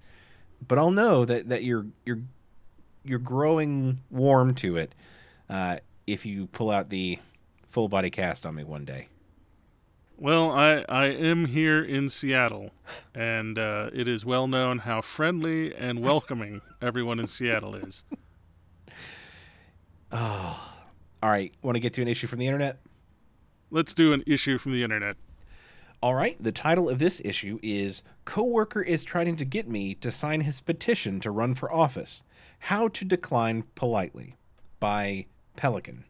[0.66, 2.22] But I'll know that that you're you're
[3.04, 4.94] you're growing warm to it
[5.50, 7.20] uh, if you pull out the
[7.70, 9.08] full body cast on me one day.
[10.20, 12.72] Well, I, I am here in Seattle,
[13.14, 18.04] and uh, it is well known how friendly and welcoming everyone in Seattle is.
[20.12, 20.74] Oh,
[21.24, 21.54] all right.
[21.62, 22.80] Want to get to an issue from the internet?
[23.70, 25.18] Let's do an issue from the internet.
[26.02, 26.42] All right.
[26.42, 30.62] The title of this issue is "Coworker is trying to get me to sign his
[30.62, 32.24] petition to run for office.
[32.60, 34.36] How to decline politely."
[34.80, 36.04] By Pelican.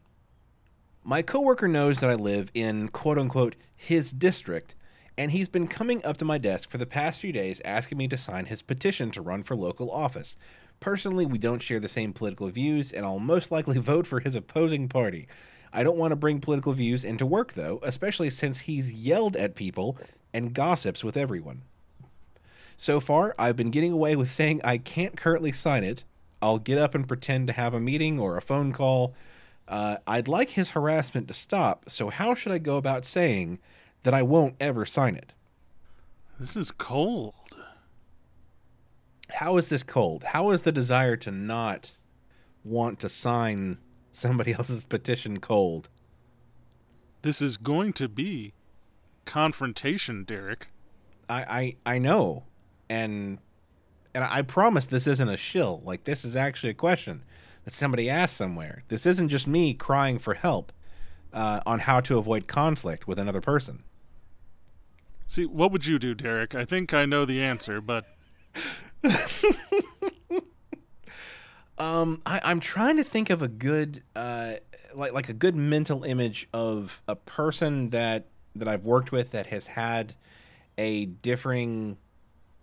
[1.02, 4.74] My coworker knows that I live in quote unquote his district,
[5.16, 8.08] and he's been coming up to my desk for the past few days asking me
[8.08, 10.36] to sign his petition to run for local office.
[10.80, 14.34] Personally, we don't share the same political views, and I'll most likely vote for his
[14.34, 15.26] opposing party.
[15.72, 19.54] I don't want to bring political views into work, though, especially since he's yelled at
[19.54, 19.96] people
[20.32, 21.62] and gossips with everyone.
[22.76, 26.04] So far, I've been getting away with saying I can't currently sign it.
[26.40, 29.14] I'll get up and pretend to have a meeting or a phone call.
[29.66, 33.58] Uh, I'd like his harassment to stop, so how should I go about saying
[34.04, 35.32] that I won't ever sign it?
[36.38, 37.34] This is cold.
[39.34, 40.24] How is this cold?
[40.24, 41.92] How is the desire to not
[42.64, 43.78] want to sign
[44.18, 45.88] somebody else's petition cold?
[47.22, 48.52] This is going to be
[49.24, 50.68] confrontation, Derek.
[51.28, 52.44] I, I, I know.
[52.88, 53.38] And
[54.14, 55.82] and I promise this isn't a shill.
[55.84, 57.22] Like this is actually a question
[57.64, 58.82] that somebody asked somewhere.
[58.88, 60.72] This isn't just me crying for help
[61.32, 63.84] uh, on how to avoid conflict with another person.
[65.26, 66.54] See, what would you do, Derek?
[66.54, 68.06] I think I know the answer, but
[71.78, 74.54] um, I, I'm trying to think of a good, uh,
[74.94, 79.46] like like a good mental image of a person that that I've worked with that
[79.48, 80.14] has had
[80.76, 81.96] a differing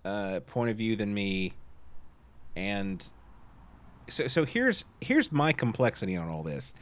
[0.04, 1.54] uh, point of view than me,
[2.56, 3.06] and
[4.08, 6.74] so so here's here's my complexity on all this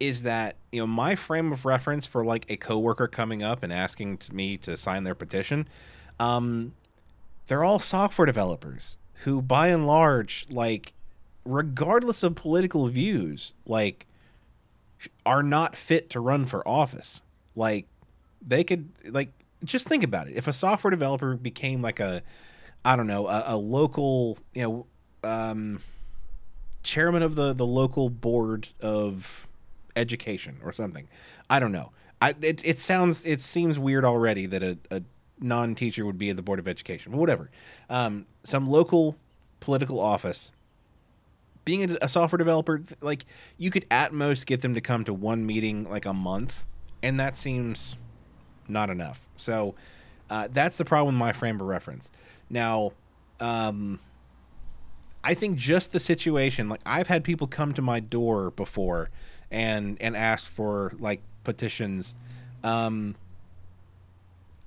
[0.00, 3.72] is that you know my frame of reference for like a coworker coming up and
[3.72, 5.68] asking to me to sign their petition
[6.18, 6.74] um
[7.46, 10.92] they're all software developers who by and large like
[11.44, 14.06] regardless of political views like
[15.26, 17.22] are not fit to run for office
[17.56, 17.86] like
[18.46, 19.32] they could like
[19.64, 22.22] just think about it if a software developer became like a
[22.84, 24.86] i don't know a, a local you know
[25.24, 25.80] um
[26.82, 29.48] chairman of the the local board of
[29.96, 31.08] education or something.
[31.48, 31.92] I don't know.
[32.20, 35.02] I it, it sounds it seems weird already that a, a
[35.40, 37.50] non teacher would be at the board of education, whatever.
[37.88, 39.16] Um, some local
[39.60, 40.52] political office.
[41.64, 43.24] Being a, software developer, like
[43.56, 46.64] you could at most get them to come to one meeting like a month,
[47.02, 47.96] and that seems
[48.66, 49.26] not enough.
[49.36, 49.74] So
[50.28, 52.10] uh, that's the problem with my frame of reference.
[52.50, 52.92] Now,
[53.38, 54.00] um,
[55.24, 59.10] I think just the situation, like I've had people come to my door before
[59.50, 62.14] and and ask for like petitions.
[62.64, 63.14] Um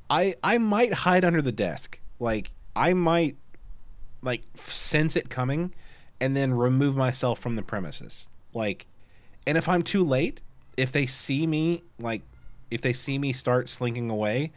[0.10, 2.00] I I might hide under the desk.
[2.20, 3.36] Like I might
[4.22, 5.74] like sense it coming
[6.26, 8.28] and then remove myself from the premises.
[8.52, 8.88] Like
[9.46, 10.42] and if I'm too late,
[10.76, 12.24] if they see me like
[12.72, 14.52] if they see me start slinking away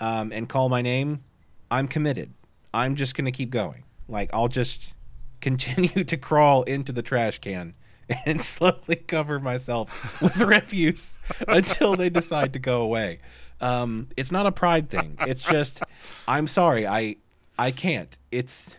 [0.00, 1.22] um, and call my name,
[1.70, 2.34] I'm committed.
[2.74, 3.84] I'm just going to keep going.
[4.08, 4.92] Like I'll just
[5.40, 7.74] continue to crawl into the trash can
[8.26, 13.20] and slowly cover myself with refuse until they decide to go away.
[13.60, 15.16] Um, it's not a pride thing.
[15.20, 15.80] It's just
[16.26, 16.88] I'm sorry.
[16.88, 17.16] I
[17.56, 18.18] I can't.
[18.32, 18.76] It's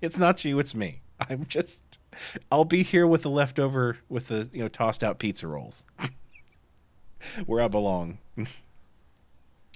[0.00, 0.58] it's not you.
[0.58, 1.02] It's me.
[1.28, 1.82] I'm just
[2.50, 5.84] I'll be here with the leftover with the you know tossed out pizza rolls
[7.46, 8.18] where I belong.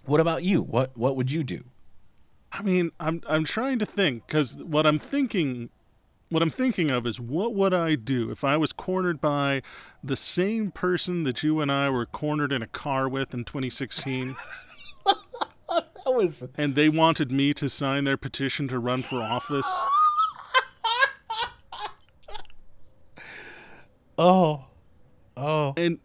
[0.05, 0.62] what about you?
[0.62, 1.64] What what would you do?
[2.53, 5.70] I mean, I'm I'm trying to think because what I'm thinking
[6.31, 9.62] what I'm thinking of is what would I do if I was cornered by
[10.03, 14.37] the same person that you and I were cornered in a car with in 2016?
[15.68, 19.66] that was and they wanted me to sign their petition to run for office.
[24.21, 24.67] Oh,
[25.37, 25.99] oh, and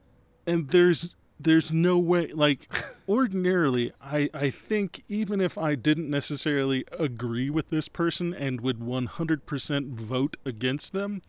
[0.48, 2.68] and there's there's no way like
[3.10, 8.80] ordinarily i i think even if i didn't necessarily agree with this person and would
[8.80, 11.22] 100% vote against them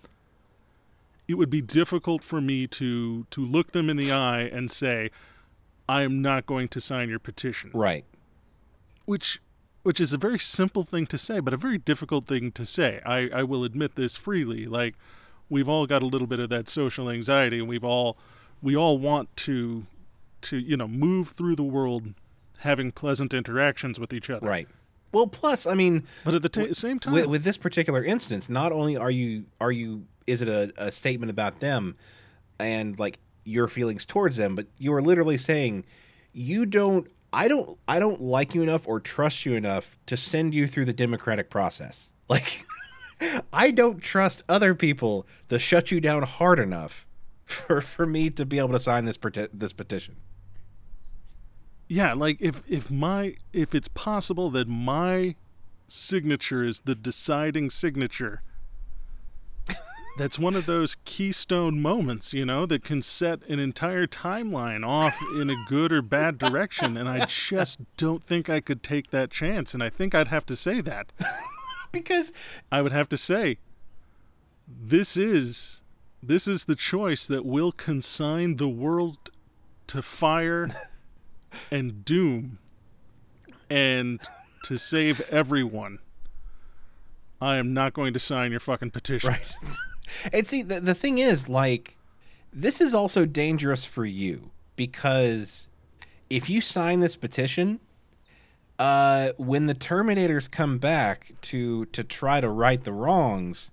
[1.29, 5.11] it would be difficult for me to to look them in the eye and say
[5.89, 7.71] i am not going to sign your petition.
[7.73, 8.05] Right.
[9.05, 9.41] Which
[9.83, 13.01] which is a very simple thing to say but a very difficult thing to say.
[13.05, 14.67] I i will admit this freely.
[14.67, 14.95] Like
[15.49, 18.17] we've all got a little bit of that social anxiety and we've all
[18.63, 19.87] we all want to
[20.43, 22.15] to you know move through the world
[22.59, 24.69] having pleasant interactions with each other right
[25.13, 28.49] Well, plus, I mean, But at the ta same time, with, with this particular instance,
[28.49, 31.97] not only are you are you is it a, a statement about them
[32.59, 35.85] and like your feelings towards them, but you are literally saying
[36.33, 40.53] you don't I don't I don't like you enough or trust you enough to send
[40.55, 42.11] you through the democratic process.
[42.29, 42.67] Like
[43.53, 47.07] I don't trust other people to shut you down hard enough
[47.45, 50.17] for for me to be able to sign this peti- this petition.
[51.89, 55.37] yeah, like if if my if it's possible that my
[55.89, 58.43] signature is the deciding signature,
[60.19, 65.17] that's one of those keystone moments, you know, that can set an entire timeline off
[65.39, 66.97] in a good or bad direction.
[66.97, 69.75] And I just don't think I could take that chance.
[69.75, 71.13] And I think I'd have to say that.
[71.93, 72.33] Because
[72.71, 73.59] I would have to say
[74.69, 75.83] this is
[76.23, 79.31] this is the choice that will consign the world
[79.87, 80.69] to fire
[81.71, 82.59] and doom
[83.71, 84.21] and
[84.65, 85.99] to save everyone.
[87.41, 89.31] I am not going to sign your fucking petition.
[89.31, 89.55] Right.
[90.33, 91.97] and see, the, the thing is, like,
[92.53, 95.69] this is also dangerous for you because
[96.31, 97.81] if you sign this petition,
[98.79, 103.71] uh, when the Terminators come back to to try to right the wrongs,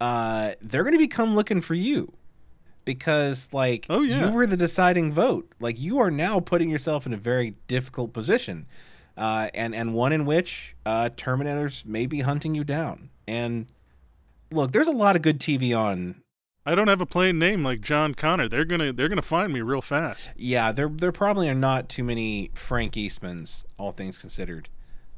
[0.00, 2.12] uh, they're going to become looking for you
[2.84, 4.26] because, like, Oh, yeah.
[4.26, 5.50] you were the deciding vote.
[5.60, 8.66] Like, you are now putting yourself in a very difficult position,
[9.16, 13.10] uh, and and one in which uh, Terminators may be hunting you down.
[13.28, 13.66] And
[14.52, 16.22] look, there's a lot of good TV on
[16.68, 18.48] I don't have a plain name like John Connor.
[18.48, 20.30] They're gonna they're gonna find me real fast.
[20.36, 24.68] Yeah, there there probably are not too many Frank Eastmans, all things considered.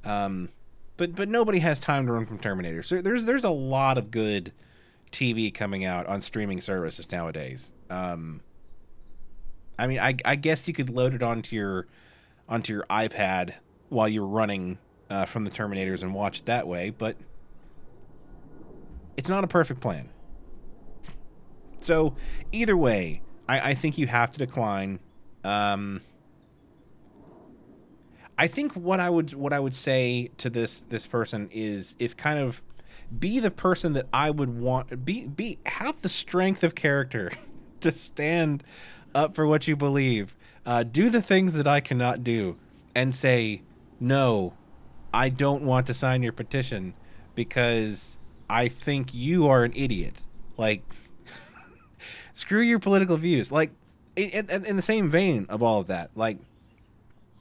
[0.05, 0.51] Um,
[0.99, 2.83] but but nobody has time to run from Terminator.
[2.83, 4.53] So there's there's a lot of good
[5.11, 7.73] TV coming out on streaming services nowadays.
[7.89, 8.43] Um,
[9.79, 11.87] I mean, I I guess you could load it onto your
[12.47, 13.55] onto your iPad
[13.89, 14.77] while you're running
[15.09, 17.17] uh, from the Terminators and watch it that way, but
[19.17, 20.11] it's not a perfect plan.
[21.81, 22.15] So
[22.53, 25.01] either way, I, I think you have to decline.
[25.45, 26.01] Um,
[28.37, 32.15] I think what I would what I would say to this this person is is
[32.15, 32.63] kind of
[33.19, 37.33] be the person that I would want be be have the strength of character
[37.81, 38.63] to stand
[39.15, 40.37] up for what you believe.
[40.65, 42.57] Uh, do the things that I cannot do,
[42.95, 43.63] and say
[43.99, 44.55] no.
[45.13, 46.95] I don't want to sign your petition
[47.35, 48.19] because
[48.49, 50.25] I think you are an idiot.
[50.59, 50.83] Like
[52.39, 53.51] screw your political views.
[53.51, 53.71] Like
[54.17, 56.39] in, in, in the same vein of all of that, like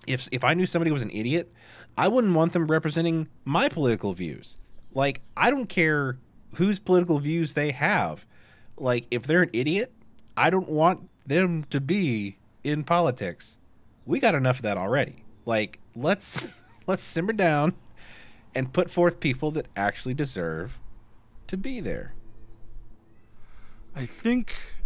[0.08, 1.52] if if I knew somebody was an idiot,
[1.98, 4.58] I wouldn't want them representing my political views.
[4.94, 6.18] Like I don't care
[6.56, 8.26] whose political views they have.
[8.78, 9.92] Like if they're an idiot,
[10.36, 13.58] I don't want them to be in politics.
[14.06, 15.24] We got enough of that already.
[15.46, 16.48] Like let's
[16.88, 17.74] let's simmer down
[18.56, 20.80] and put forth people that actually deserve
[21.48, 22.14] to be there.
[23.96, 24.77] I think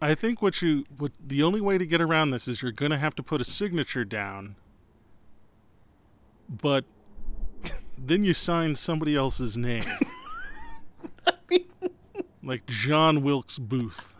[0.00, 2.90] I think what you what the only way to get around this is you're going
[2.90, 4.56] to have to put a signature down.
[6.48, 6.84] But
[7.98, 9.84] then you sign somebody else's name.
[12.42, 14.16] like John Wilkes Booth.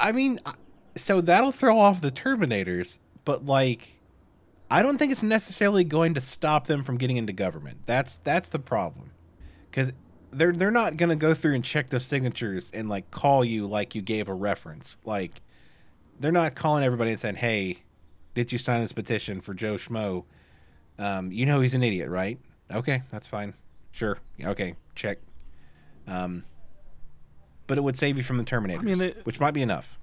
[0.00, 0.52] I mean, uh,
[0.96, 4.00] so that'll throw off the Terminators, but like,
[4.70, 7.78] I don't think it's necessarily going to stop them from getting into government.
[7.86, 9.12] That's that's the problem,
[9.70, 9.92] because
[10.34, 13.94] they're they're not gonna go through and check those signatures and like call you like
[13.94, 14.98] you gave a reference.
[15.04, 15.40] Like,
[16.20, 17.78] they're not calling everybody and saying, "Hey,
[18.34, 20.24] did you sign this petition for Joe Schmo?
[20.98, 22.38] Um, you know he's an idiot, right?
[22.70, 23.54] Okay, that's fine.
[23.92, 24.18] Sure.
[24.42, 25.18] Okay, check.
[26.06, 26.44] Um,
[27.66, 29.98] but it would save you from the Terminators, mean, they- which might be enough.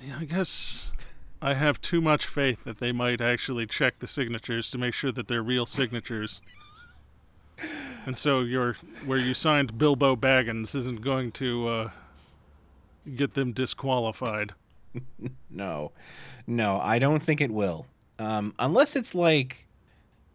[0.00, 0.92] Yeah, I guess
[1.40, 5.12] I have too much faith that they might actually check the signatures to make sure
[5.12, 6.40] that they're real signatures.
[8.04, 8.74] And so your
[9.06, 11.90] where you signed Bilbo Baggins isn't going to uh,
[13.14, 14.52] get them disqualified.
[15.54, 15.92] No,
[16.46, 17.86] no, I don't think it will.
[18.18, 19.66] Um, unless it's like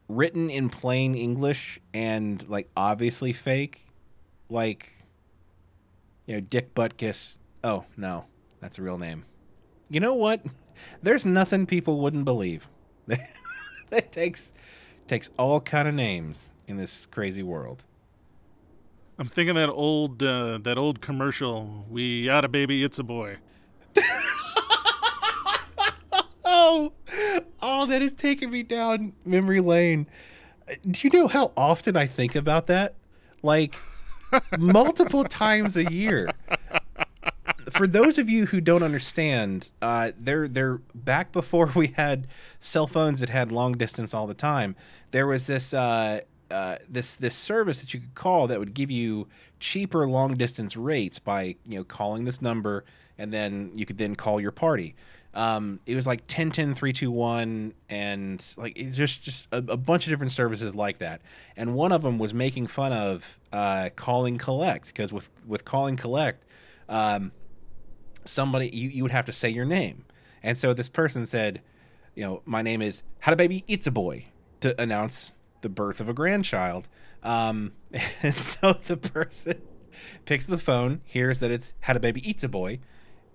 [0.08, 3.88] written in plain English and like obviously fake,
[4.48, 4.92] like
[6.28, 7.40] you know Dick Butkus.
[7.64, 8.26] Oh no,
[8.62, 9.26] that's a real name.
[9.90, 10.42] You know what?
[11.02, 12.70] There's nothing people wouldn't believe.
[13.08, 14.54] that takes
[15.08, 17.84] takes all kind of names in this crazy world.
[19.20, 21.86] I'm thinking that old uh, that old commercial.
[21.90, 23.38] We got a baby, it's a boy.
[26.50, 26.94] Oh,
[27.62, 30.08] oh, that is taking me down memory lane.
[30.90, 32.96] Do you know how often I think about that?
[33.44, 33.76] Like
[34.58, 36.30] multiple times a year.
[37.78, 42.28] For those of you who don't understand, uh, they're they're back before we had
[42.60, 44.76] cell phones that had long distance all the time.
[45.12, 48.90] There was this uh, uh, this this service that you could call that would give
[48.90, 49.28] you
[49.60, 52.84] cheaper long distance rates by you know calling this number
[53.18, 54.96] and then you could then call your party.
[55.34, 60.08] Um, it was like 10 10 321 and like it's just just a, a, bunch
[60.08, 61.22] of different services like that
[61.56, 65.96] and one of them was making fun of uh, calling collect because with with calling
[65.96, 66.44] collect
[66.90, 67.32] um,
[68.28, 70.06] somebody you, you would have to say your name
[70.44, 71.62] and so this person said
[72.16, 74.26] you know my name is how to baby it's a boy
[74.60, 76.88] to announce the birth of a grandchild
[77.24, 77.74] um,
[78.22, 79.62] and so the person
[80.26, 82.80] picks the phone hears that it's how to baby eats a boy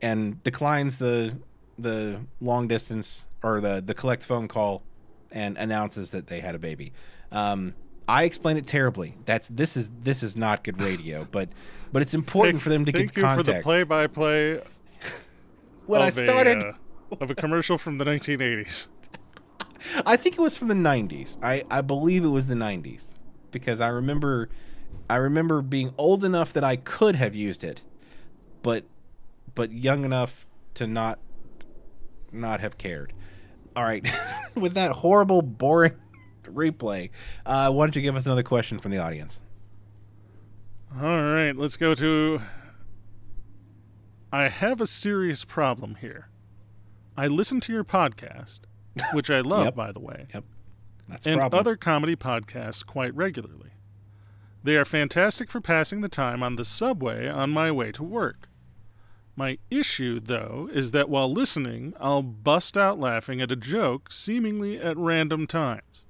[0.01, 1.37] and declines the
[1.79, 4.83] the long distance or the the collect phone call
[5.31, 6.93] and announces that they had a baby.
[7.31, 7.75] Um,
[8.09, 9.15] I explain it terribly.
[9.25, 11.49] That's this is this is not good radio, but
[11.93, 13.47] but it's important thank, for them to get the context.
[13.47, 14.61] for the play-by-play.
[15.87, 16.75] When I started a, uh,
[17.21, 18.89] of a commercial from the 1980s.
[20.07, 21.39] I think it was from the 90s.
[21.43, 23.15] I I believe it was the 90s
[23.51, 24.49] because I remember
[25.09, 27.83] I remember being old enough that I could have used it,
[28.63, 28.85] but
[29.55, 31.19] but young enough to not
[32.33, 33.13] not have cared.
[33.77, 34.07] All right,
[34.55, 35.97] with that horrible, boring
[36.45, 37.11] replay,
[37.47, 39.41] uh, why don't you give us another question from the audience?
[40.95, 42.41] All right, let's go to.
[44.33, 46.29] I have a serious problem here.
[47.19, 48.61] I listen to your podcast,
[49.13, 49.75] which I love, yep.
[49.75, 50.27] by the way.
[50.33, 50.45] Yep.
[51.09, 51.61] That's and problem.
[51.61, 53.73] other comedy podcasts quite regularly.
[54.65, 58.49] They are fantastic for passing the time on the subway on my way to work.
[59.37, 64.79] My issue, though, is that while listening, I'll bust out laughing at a joke seemingly
[64.79, 66.07] at random times.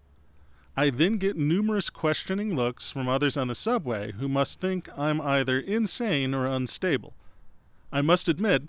[0.76, 5.20] I then get numerous questioning looks from others on the subway who must think I'm
[5.20, 7.14] either insane or unstable.
[7.93, 8.62] I must admit,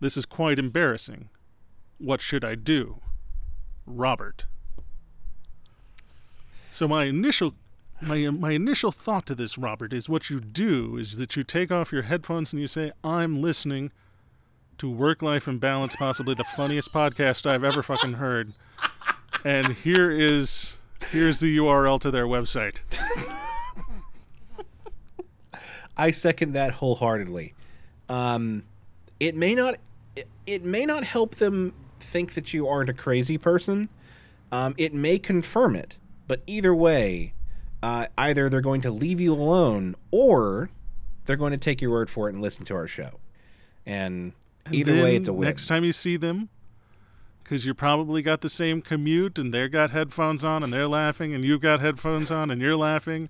[0.00, 1.28] this is quite embarrassing.
[1.98, 3.00] What should I do?
[3.86, 4.46] Robert.
[6.70, 7.54] So my initial
[8.00, 11.72] my my initial thought to this, Robert, is what you do is that you take
[11.72, 13.90] off your headphones and you say, "I'm listening
[14.76, 18.52] to Work Life and Balance, possibly the funniest podcast I've ever fucking heard."
[19.44, 20.74] And here is
[21.10, 22.76] here's the URL to their website.
[25.96, 27.54] I second that wholeheartedly.
[28.08, 28.64] Um,
[29.20, 29.76] it may not
[30.16, 33.88] it, it may not help them think that you aren't a crazy person.
[34.50, 37.34] Um, it may confirm it, but either way,
[37.82, 40.70] uh, either they're going to leave you alone or
[41.26, 43.20] they're going to take your word for it and listen to our show.
[43.84, 44.32] And,
[44.64, 45.46] And either way, it's a win.
[45.46, 46.48] Next time you see them,
[47.42, 51.32] because you probably got the same commute and they've got headphones on and they're laughing
[51.34, 53.28] and you've got headphones on and you're laughing.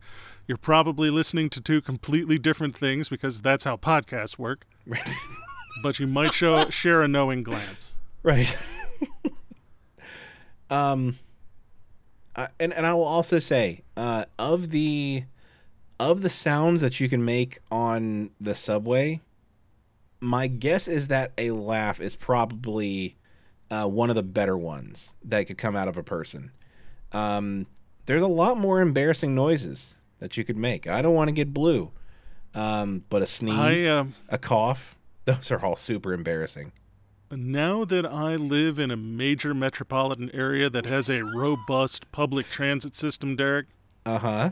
[0.49, 4.66] You're probably listening to two completely different things because that's how podcasts work.
[4.86, 5.07] Right.
[5.82, 7.92] but you might show share a knowing glance.
[8.22, 8.57] Right.
[10.70, 11.18] um,
[12.59, 15.24] and and I will also say, uh, of the
[16.01, 19.20] of the sounds that you can make on the subway,
[20.18, 23.16] my guess is that a laugh is probably
[23.70, 26.53] uh, one of the better ones that could come out of a person.
[27.12, 27.66] Um,
[28.07, 30.86] there's a lot more embarrassing noises that you could make.
[30.86, 31.90] I don't want to get blue,
[32.54, 36.72] um, but a sneeze, I, uh, a cough, those are all super embarrassing.
[37.30, 42.94] Now that I live in a major metropolitan area that has a robust public transit
[42.96, 43.66] system, Derek,
[44.06, 44.50] Uh huh.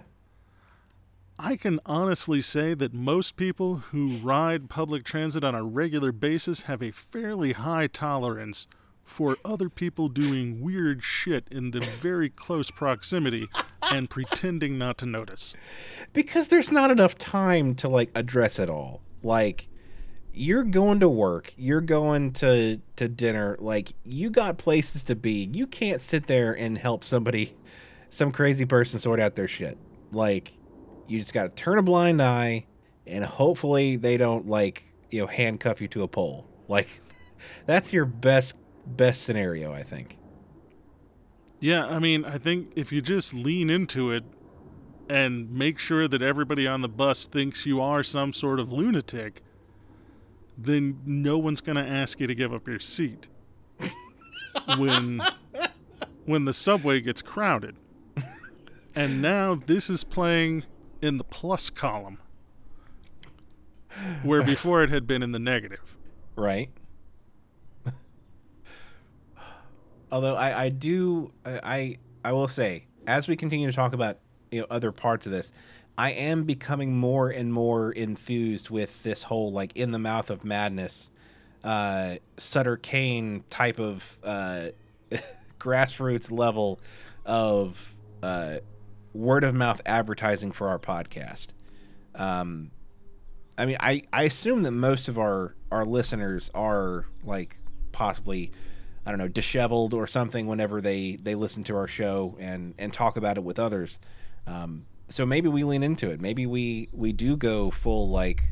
[1.39, 6.63] I can honestly say that most people who ride public transit on a regular basis
[6.63, 8.67] have a fairly high tolerance
[9.07, 13.49] for other people doing weird shit in the very close proximity
[13.81, 15.55] and pretending not to notice.
[16.13, 19.01] because there's not enough time to like address it all.
[19.23, 19.69] Like
[20.39, 25.49] you're going to work you're going to to dinner like you got places to be.
[25.53, 27.55] You can't sit there and help somebody
[28.11, 29.79] some crazy person sort out their shit.
[30.13, 30.53] Like
[31.07, 32.67] you just got to turn a blind eye
[33.07, 36.45] and hopefully they don't like you know handcuff you to a pole.
[36.67, 36.89] Like
[37.67, 38.55] that's your best
[38.87, 40.19] best scenario i think
[41.59, 44.25] Yeah, I mean, I think if you just lean into it
[45.09, 49.43] and make sure that everybody on the bus thinks you are some sort of lunatic,
[50.59, 53.29] then no one's going to ask you to give up your seat.
[54.79, 55.21] when
[56.27, 57.77] when the subway gets crowded.
[58.95, 60.65] And now this is playing
[61.01, 62.19] in the plus column.
[64.23, 65.97] Where before it had been in the negative.
[66.37, 66.69] right?
[70.11, 74.19] Although I, I do I I will say as we continue to talk about
[74.51, 75.53] you know other parts of this,
[75.99, 80.45] I am becoming more and more enthused with this whole like in the mouth of
[80.45, 81.11] madness
[81.67, 84.69] uh, Sutter Cane type of uh,
[85.59, 86.81] grassroots level
[87.25, 88.59] of uh,
[89.13, 91.49] word of mouth advertising for our podcast.
[92.15, 92.71] Um,
[93.59, 97.59] I mean, I, I assume that most of our, our listeners are like
[97.91, 98.53] possibly,
[99.07, 102.93] I don't know, disheveled or something whenever they, they listen to our show and, and
[102.93, 103.99] talk about it with others.
[104.47, 106.21] Um, so maybe we lean into it.
[106.21, 108.43] Maybe we, we do go full like,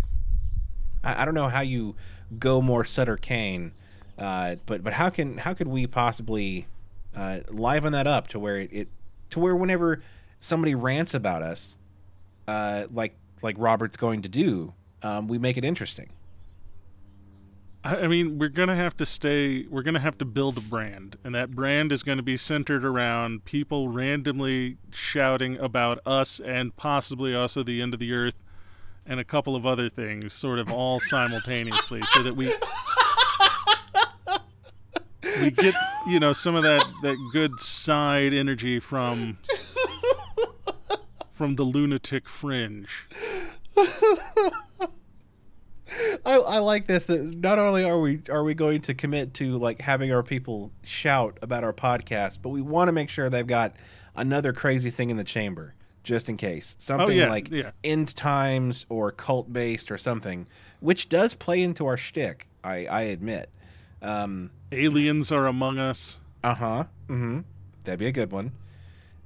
[1.03, 1.97] I, I don't know how you
[2.39, 3.73] go more Sutter Cane,
[4.19, 6.67] uh, but but how can how could we possibly
[7.15, 8.89] uh, liven that up to where it, it
[9.31, 10.03] to where whenever
[10.41, 11.79] somebody rants about us,
[12.47, 16.11] uh, like like Robert's going to do, um, we make it interesting.
[17.85, 19.67] I mean, we're gonna have to stay.
[19.67, 22.83] We're gonna have to build a brand, and that brand is going to be centered
[22.83, 28.37] around people randomly shouting about us and possibly also the end of the earth,
[29.05, 32.47] and a couple of other things, sort of all simultaneously, so that we
[35.43, 35.75] we get
[36.07, 39.37] you know some of that that good side energy from
[41.35, 43.09] from the lunatic fringe.
[46.25, 49.57] I, I like this that not only are we are we going to commit to
[49.59, 53.47] like having our people shout about our podcast, but we want to make sure they've
[53.47, 53.75] got
[54.17, 57.71] another crazy thing in the chamber just in case something yeah, like yeah.
[57.83, 60.47] end times or cult based or something,
[60.81, 62.49] which does play into our shtick.
[62.63, 63.51] I I admit.
[64.03, 66.19] Um, Aliens are among us.
[66.43, 66.85] uh huh.
[67.09, 67.41] Mm-hmm.
[67.85, 68.53] That'd be a good one.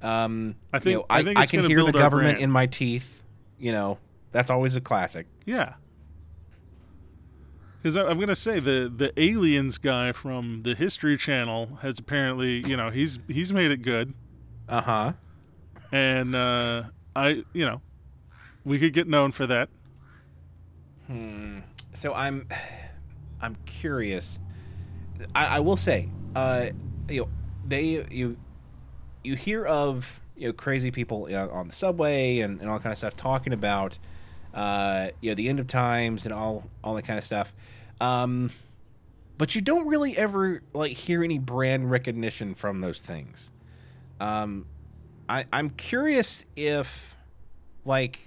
[0.01, 2.65] Um, I you think- know, I I, think I can hear the government in my
[2.65, 3.23] teeth.
[3.57, 3.97] You know,
[4.31, 5.27] that's always a classic.
[5.45, 5.73] Yeah.
[7.81, 12.61] Because I'm going to say the the aliens guy from the History Channel has apparently,
[12.67, 14.13] you know, he's he's made it good,
[14.67, 15.13] Uh huh.
[15.91, 16.83] and uh,
[17.15, 17.81] I, you know,
[18.65, 19.69] we could get known for that.
[21.07, 21.59] Hmm.
[21.93, 22.47] So I'm,
[23.41, 24.39] I'm curious.
[25.33, 26.67] I, I will say, uh,
[27.09, 27.29] you know,
[27.65, 28.37] they you,
[29.23, 32.79] you hear of you know crazy people you know, on the subway and, and all
[32.79, 33.97] kind of stuff talking about,
[34.53, 37.53] uh, you know, the end of times and all all that kind of stuff.
[38.01, 38.51] Um,
[39.37, 43.51] but you don't really ever like hear any brand recognition from those things.
[44.19, 44.65] Um,
[45.29, 47.15] I I'm curious if,
[47.85, 48.19] like,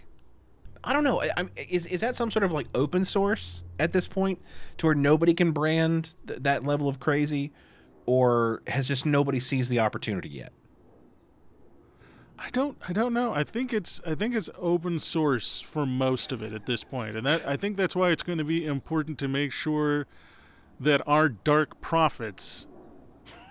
[0.84, 1.20] I don't know.
[1.22, 4.40] I- is is that some sort of like open source at this point,
[4.78, 7.52] to where nobody can brand th- that level of crazy,
[8.06, 10.52] or has just nobody sees the opportunity yet?
[12.44, 13.32] I don't I don't know.
[13.32, 17.16] I think it's I think it's open source for most of it at this point.
[17.16, 20.06] And that I think that's why it's going to be important to make sure
[20.80, 22.66] that our dark prophets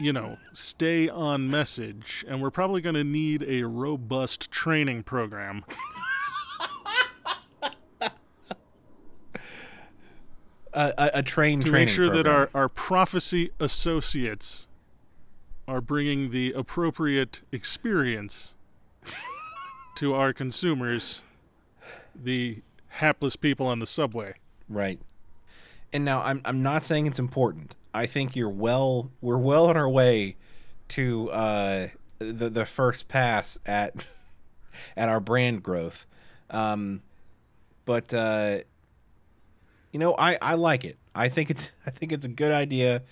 [0.01, 5.63] you know, stay on message and we're probably going to need a robust training program.
[10.73, 14.67] A, a, a train to training make sure that our, our prophecy associates
[15.67, 18.53] are bringing the appropriate experience
[19.95, 21.21] to our consumers,
[22.15, 24.33] the hapless people on the subway.
[24.67, 24.99] Right.
[25.93, 27.75] And now I'm I'm not saying it's important.
[27.93, 30.37] I think you're well we're well on our way
[30.89, 31.87] to uh
[32.19, 34.05] the the first pass at
[34.97, 36.05] at our brand growth.
[36.49, 37.01] Um
[37.85, 38.59] but uh
[39.91, 40.97] you know, I I like it.
[41.13, 43.03] I think it's I think it's a good idea.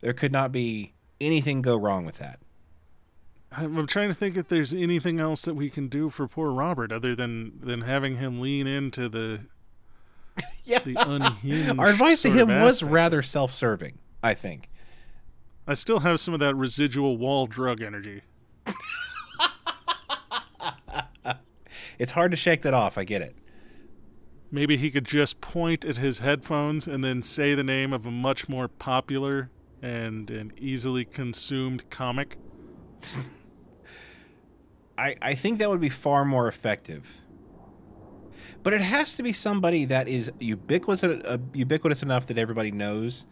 [0.00, 2.38] There could not be anything go wrong with that.
[3.52, 6.92] I'm, trying to think if there's anything else that we can do for poor Robert
[6.92, 9.40] other than than having him lean into the
[10.64, 10.78] Yeah.
[10.80, 11.78] the unhinged.
[11.78, 14.68] Our advice to him was rather self-serving, I think.
[15.66, 18.22] I still have some of that residual wall drug energy.
[21.98, 23.36] It's hard to shake that off, I get it.
[24.50, 28.10] Maybe he could just point at his headphones and then say the name of a
[28.10, 29.50] much more popular
[29.82, 32.38] and and easily consumed comic.
[35.00, 37.22] I, I think that would be far more effective.
[38.62, 43.26] But it has to be somebody that is ubiquitous, uh, ubiquitous enough that everybody knows,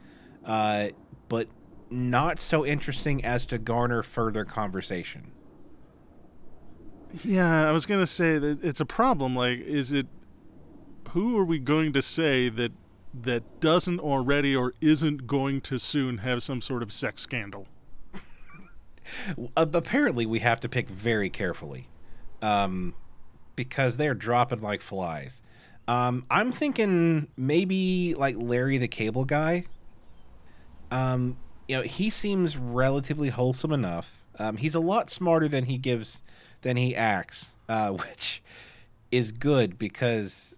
[0.44, 0.88] uh,
[1.28, 1.48] but
[1.90, 5.32] not so interesting as to garner further conversation.
[7.22, 9.36] Yeah, I was gonna say that it's a problem.
[9.36, 10.06] Like, is it
[11.10, 12.72] who are we going to say that
[13.14, 17.66] that doesn't already or isn't going to soon have some sort of sex scandal?
[19.56, 21.88] Uh, apparently, we have to pick very carefully,
[22.42, 22.94] um,
[23.56, 25.42] because they're dropping like flies.
[25.86, 29.64] Um, I'm thinking maybe like Larry the Cable Guy.
[30.90, 34.22] Um, you know, he seems relatively wholesome enough.
[34.38, 36.22] Um, he's a lot smarter than he gives
[36.62, 38.42] than he acts, uh, which
[39.10, 40.56] is good because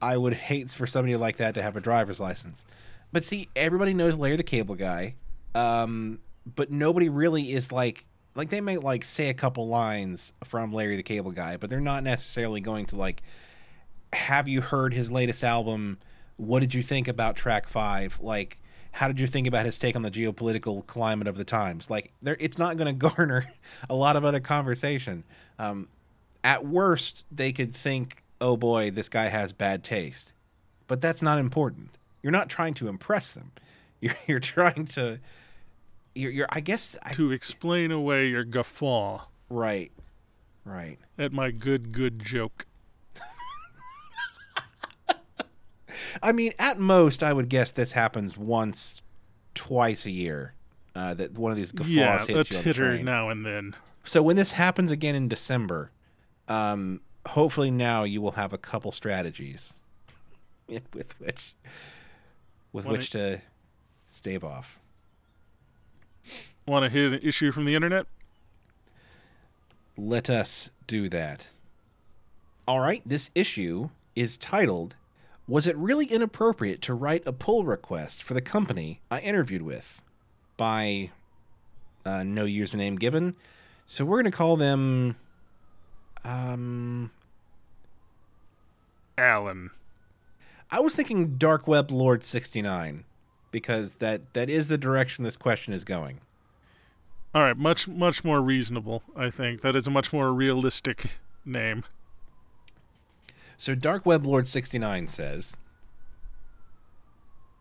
[0.00, 2.64] I would hate for somebody like that to have a driver's license.
[3.12, 5.14] but see, everybody knows Larry the Cable Guy,
[5.54, 10.72] um, but nobody really is like like they may like say a couple lines from
[10.72, 13.22] Larry the Cable Guy, but they're not necessarily going to like.
[14.12, 15.98] Have you heard his latest album?
[16.36, 18.18] What did you think about track five?
[18.20, 18.58] Like,
[18.92, 21.88] how did you think about his take on the geopolitical climate of the times?
[21.88, 23.46] Like, there, it's not going to garner
[23.88, 25.24] a lot of other conversation.
[25.58, 25.88] Um,
[26.44, 30.32] at worst, they could think, "Oh boy, this guy has bad taste,"
[30.88, 31.90] but that's not important.
[32.22, 33.52] You're not trying to impress them.
[34.00, 35.20] You're you're trying to.
[36.14, 36.96] You're, you're I guess.
[37.02, 39.90] I, To explain away your guffaw right.
[40.64, 40.98] Right.
[41.18, 42.66] at my good, good joke.
[46.22, 49.02] I mean, at most, I would guess this happens once,
[49.54, 50.54] twice a year.
[50.94, 53.74] Uh, that one of these guffaws Yeah, hits a you titter now and then.
[54.04, 55.90] So when this happens again in December,
[56.48, 59.72] um, hopefully now you will have a couple strategies
[60.68, 61.54] with which
[62.74, 63.40] with Wanna- which to
[64.06, 64.78] stave off.
[66.66, 68.06] Want to hit an issue from the internet?
[69.96, 71.48] Let us do that.
[72.68, 74.96] All right, this issue is titled
[75.48, 80.00] Was it really inappropriate to write a pull request for the company I interviewed with?
[80.56, 81.10] By
[82.06, 83.34] uh, no username given.
[83.86, 85.16] So we're going to call them
[86.24, 87.10] um
[89.18, 89.70] Alan.
[90.70, 93.04] I was thinking Dark Web Lord 69
[93.50, 96.20] because that that is the direction this question is going.
[97.34, 99.02] All right, much much more reasonable.
[99.16, 101.84] I think that is a much more realistic name.
[103.56, 105.56] So Dark Web Lord 69 says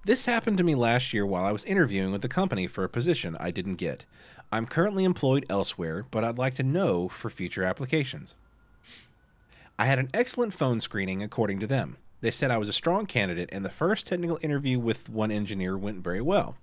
[0.03, 2.89] This happened to me last year while I was interviewing with the company for a
[2.89, 4.05] position I didn't get.
[4.51, 8.35] I'm currently employed elsewhere, but I'd like to know for future applications.
[9.79, 11.95] I had an excellent phone screening according to them.
[12.19, 15.77] They said I was a strong candidate and the first technical interview with one engineer
[15.77, 16.57] went very well.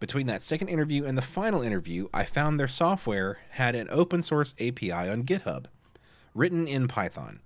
[0.00, 4.22] Between that second interview and the final interview, I found their software had an open
[4.22, 5.66] source API on GitHub,
[6.34, 7.40] written in Python.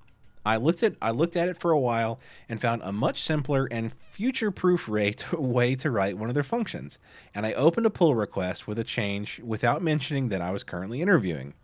[0.46, 3.66] I looked at I looked at it for a while and found a much simpler
[3.70, 4.88] and future-proof
[5.32, 7.00] way to write one of their functions.
[7.34, 11.02] And I opened a pull request with a change without mentioning that I was currently
[11.02, 11.54] interviewing.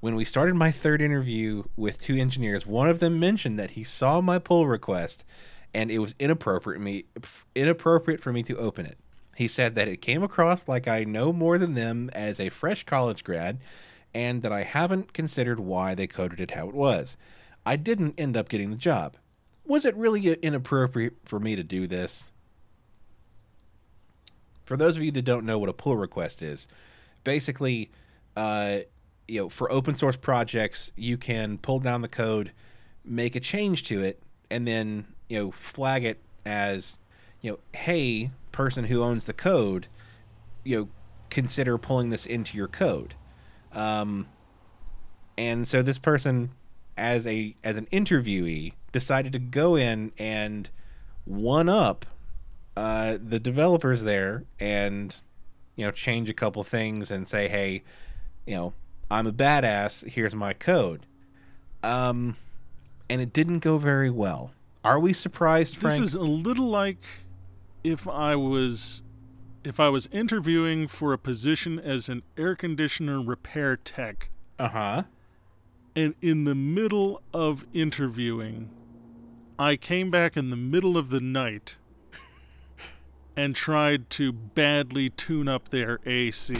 [0.00, 3.84] When we started my third interview with two engineers, one of them mentioned that he
[3.84, 5.24] saw my pull request
[5.74, 7.04] and it was inappropriate me
[7.54, 8.98] inappropriate for me to open it.
[9.36, 12.84] He said that it came across like I know more than them as a fresh
[12.84, 13.58] college grad
[14.14, 17.16] and that I haven't considered why they coded it how it was.
[17.64, 19.16] I didn't end up getting the job.
[19.64, 22.30] Was it really inappropriate for me to do this?
[24.64, 26.68] For those of you that don't know what a pull request is,
[27.24, 27.90] basically,
[28.36, 28.80] uh,
[29.28, 32.52] you know, for open source projects, you can pull down the code,
[33.04, 36.98] make a change to it, and then you know flag it as,
[37.42, 39.88] you know, hey, person who owns the code,
[40.64, 40.88] you know,
[41.28, 43.14] consider pulling this into your code.
[43.72, 44.28] Um,
[45.36, 46.52] and so this person,
[46.96, 50.70] as a as an interviewee, decided to go in and
[51.24, 52.06] one up
[52.76, 55.16] uh, the developers there and
[55.76, 57.82] you know change a couple things and say, hey,
[58.46, 58.72] you know,
[59.10, 60.06] I'm a badass.
[60.08, 61.06] Here's my code.
[61.82, 62.36] Um,
[63.10, 64.52] and it didn't go very well.
[64.84, 66.00] Are we surprised, Frank?
[66.00, 67.02] This is a little like
[67.84, 69.02] if I was
[69.64, 75.02] if I was interviewing for a position as an air conditioner repair tech uh huh.
[75.94, 78.70] and in the middle of interviewing
[79.58, 81.76] I came back in the middle of the night
[83.36, 86.54] and tried to badly tune up their AC.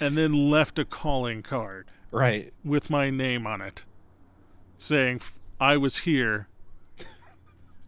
[0.00, 2.52] and then left a calling card Right.
[2.64, 3.84] with my name on it
[4.78, 5.20] saying
[5.60, 6.48] I was here.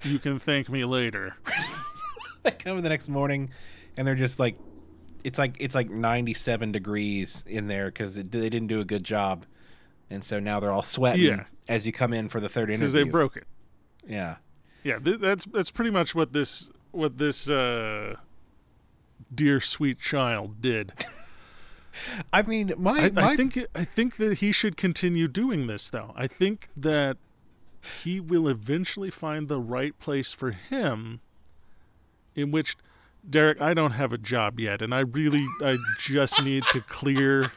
[0.05, 1.37] You can thank me later.
[2.43, 3.51] they come in the next morning
[3.97, 4.57] and they're just like
[5.25, 9.47] it's like it's like 97 degrees in there because they didn't do a good job
[10.11, 11.45] and so now they're all sweating Yeah.
[11.69, 13.45] as you come in for the third interview Because they broke it.
[14.07, 14.37] yeah
[14.83, 18.17] Yeah, th- that's that's pretty much what this what this uh,
[19.33, 20.93] dear sweet child did.
[22.33, 25.89] i mean my, I, my I think I think that he should continue doing this
[25.91, 26.13] though.
[26.17, 27.19] I think that
[28.05, 31.21] he will eventually find the right place for him
[32.35, 32.77] in which
[33.29, 37.53] Derek, I don't have a job yet and I really I just need to clear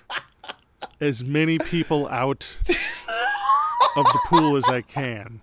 [1.00, 2.58] as many people out
[3.96, 5.42] of the pool as I can.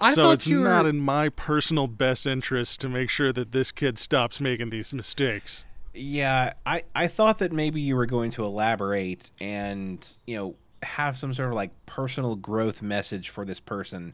[0.00, 3.32] I so thought it's you were- not in my personal best interest to make sure
[3.32, 5.64] that this kid stops making these mistakes.
[5.94, 11.16] yeah i i thought that maybe you were going to elaborate and you know have
[11.16, 14.12] some sort of like personal growth message for this person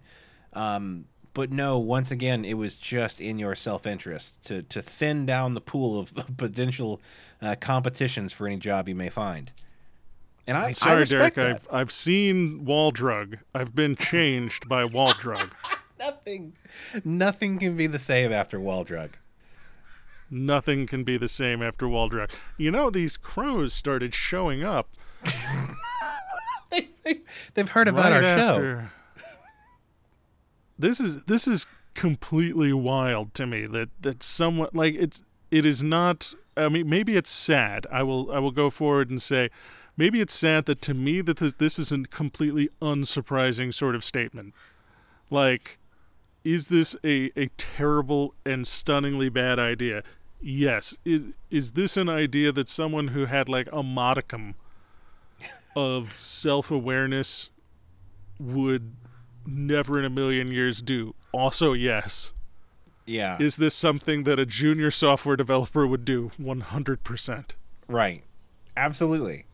[0.53, 1.05] um
[1.39, 5.55] but no, once again, it was just in your self interest to to thin down
[5.55, 7.01] the pool of potential
[7.41, 9.53] uh, competitions for any job you may find.
[10.49, 11.62] And I, I'm sorry, I respect Derek.
[11.62, 11.62] that.
[11.71, 13.39] I've I've seen Wall Drug.
[13.55, 15.55] I've been changed by Wall Drug.
[16.01, 16.55] nothing,
[17.05, 19.16] nothing can be the same after Wall Drug.
[20.29, 22.31] Nothing can be the same after Wall Drug.
[22.57, 24.89] You know, these crows started showing up
[26.71, 27.21] They, they,
[27.55, 28.83] they've heard about right our show.
[30.79, 35.83] This is this is completely wild to me that that someone like it's it is
[35.83, 37.87] not I mean maybe it's sad.
[37.91, 39.51] I will I will go forward and say
[39.97, 44.05] maybe it's sad that to me that this, this is a completely unsurprising sort of
[44.05, 44.55] statement.
[45.31, 45.79] Like
[46.45, 50.03] is this a, a terrible and stunningly bad idea?
[50.41, 50.97] Yes.
[51.05, 54.55] Is, is this an idea that someone who had like a modicum
[55.79, 57.51] of self awareness
[58.39, 58.95] would
[59.47, 61.14] never in a million years do?
[61.33, 62.33] Also, yes.
[63.07, 66.31] Yeah, Is this something that a junior software developer would do?
[66.39, 67.45] 100%.
[67.89, 68.22] Right.
[68.76, 69.47] Absolutely.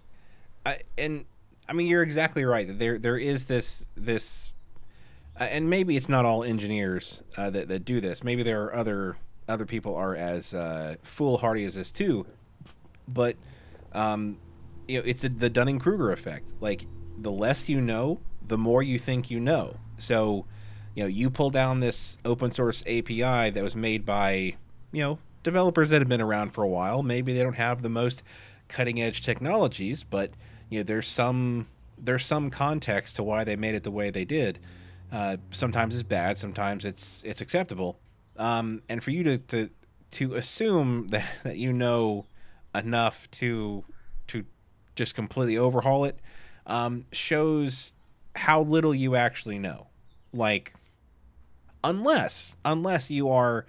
[0.67, 1.25] I, and
[1.69, 4.53] I mean you're exactly right that there there is this this
[5.39, 8.25] uh, and maybe it's not all engineers uh, that that do this.
[8.25, 9.17] Maybe there are other
[9.47, 12.27] other people are as uh, foolhardy as this too.
[13.07, 13.37] But
[13.93, 14.39] um
[14.89, 16.55] you know it's a, the Dunning-Kruger effect.
[16.61, 19.77] Like the less you know, the more you think you know.
[19.97, 20.47] So,
[20.95, 24.57] you know, you pull down this open source API that was made by,
[24.93, 27.03] you know, developers that have been around for a while.
[27.03, 28.23] Maybe they don't have the most
[28.69, 30.31] cutting edge technologies, but
[30.71, 34.25] you know, there's some there's some context to why they made it the way they
[34.25, 34.59] did.
[35.13, 37.99] Uh, sometimes it's bad, sometimes it's it's acceptable.
[38.37, 39.71] Um, and for you to, to
[40.13, 42.27] to assume that, that you know
[42.75, 43.85] enough to
[44.95, 46.19] just completely overhaul it
[46.67, 47.95] um, shows
[48.37, 49.89] how little you actually know.
[50.33, 50.75] Like,
[51.83, 53.67] unless unless you are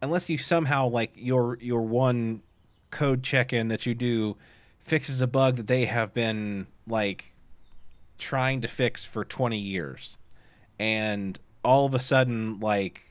[0.00, 2.42] unless you somehow like your your one
[2.90, 4.36] code check in that you do
[4.78, 7.32] fixes a bug that they have been like
[8.18, 10.16] trying to fix for 20 years.
[10.78, 13.10] And all of a sudden like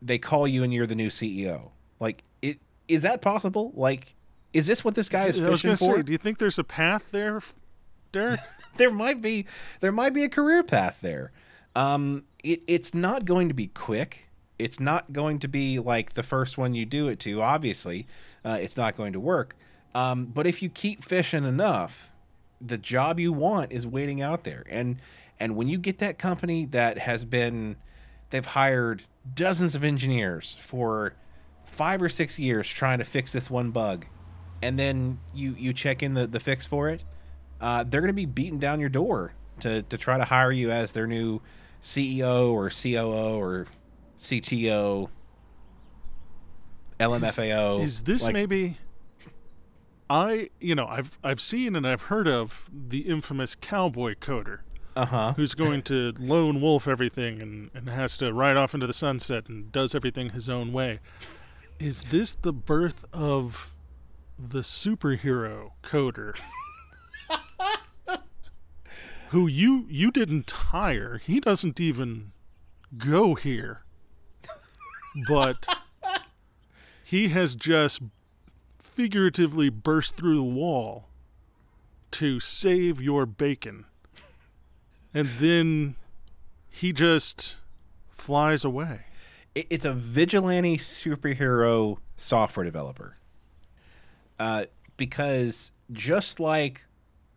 [0.00, 1.70] they call you and you're the new CEO
[2.00, 2.58] like it
[2.88, 3.72] is that possible?
[3.74, 4.14] Like
[4.52, 6.64] is this what this guy is I fishing for say, do you think there's a
[6.64, 7.42] path there,
[8.12, 8.40] Derek?
[8.76, 9.46] there might be
[9.80, 11.32] there might be a career path there.
[11.76, 14.28] Um, it, it's not going to be quick.
[14.58, 17.40] It's not going to be like the first one you do it to.
[17.40, 18.06] Obviously,
[18.44, 19.54] uh, it's not going to work.
[19.94, 22.12] Um, but if you keep fishing enough,
[22.60, 24.64] the job you want is waiting out there.
[24.68, 24.96] And
[25.38, 27.76] and when you get that company that has been,
[28.30, 31.14] they've hired dozens of engineers for
[31.64, 34.06] five or six years trying to fix this one bug,
[34.62, 37.04] and then you you check in the the fix for it
[37.60, 40.70] uh, they're going to be beating down your door to, to try to hire you
[40.70, 41.40] as their new
[41.82, 43.66] CEO or COO or
[44.16, 45.08] CTO,
[47.00, 47.82] LMFAO.
[47.82, 48.76] Is this Like, maybe?
[50.10, 54.60] I you know I've I've seen and I've heard of the infamous cowboy coder
[54.96, 55.32] Uh huh.
[55.36, 59.48] who's going to lone wolf everything and, and has to ride off into the sunset
[59.48, 61.00] and does everything his own way.
[61.78, 63.74] Is this the birth of
[64.38, 66.38] the superhero coder?
[69.30, 71.20] who you you didn't hire.
[71.24, 72.32] He doesn't even
[72.96, 73.82] go here.
[75.28, 75.66] But
[77.04, 78.02] he has just
[78.80, 81.08] figuratively burst through the wall
[82.12, 83.84] to save your bacon.
[85.12, 85.96] And then
[86.70, 87.56] he just
[88.10, 89.00] flies away.
[89.54, 93.16] It's a vigilante superhero software developer.
[94.38, 94.64] Uh,
[94.96, 96.86] because just like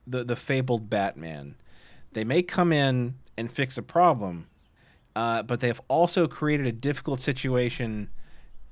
[0.06, 1.56] the the fabled Batman,
[2.14, 4.48] they may come in and fix a problem,
[5.16, 8.10] uh, but they have also created a difficult situation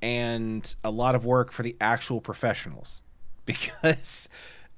[0.02, 3.00] and a lot of work for the actual professionals.
[3.46, 4.28] Because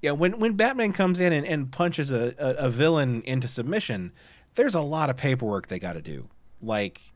[0.00, 4.12] yeah, when when Batman comes in and, and punches a, a, a villain into submission,
[4.54, 6.28] there's a lot of paperwork they got to do.
[6.62, 7.12] Like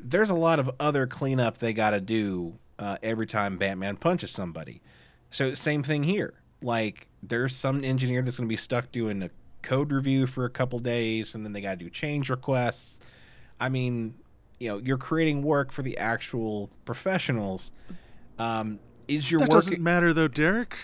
[0.00, 4.30] there's a lot of other cleanup they got to do uh, every time Batman punches
[4.30, 4.82] somebody.
[5.30, 6.34] So same thing here.
[6.62, 9.30] Like there's some engineer that's going to be stuck doing a
[9.62, 12.98] code review for a couple days, and then they got to do change requests.
[13.58, 14.14] I mean,
[14.58, 17.72] you know, you're creating work for the actual professionals.
[18.38, 18.78] Um,
[19.08, 19.64] is your That work?
[19.64, 20.76] doesn't matter though, Derek.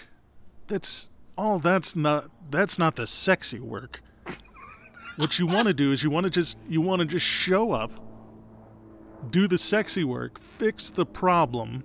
[0.66, 4.00] That's all that's not that's not the sexy work.
[5.16, 7.72] what you want to do is you want to just you want to just show
[7.72, 7.90] up,
[9.30, 11.84] do the sexy work, fix the problem,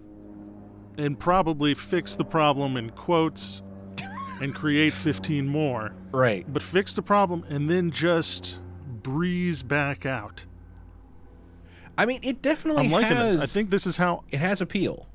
[1.02, 3.62] and probably fix the problem in quotes
[4.42, 5.94] and create 15 more.
[6.12, 6.46] right.
[6.52, 8.60] But fix the problem and then just
[9.04, 10.46] breeze back out.
[11.98, 13.36] I mean, it definitely I'm liking has.
[13.36, 13.44] this.
[13.44, 15.08] I think this is how it has appeal.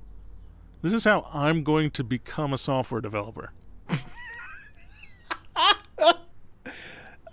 [0.82, 3.53] this is how I'm going to become a software developer.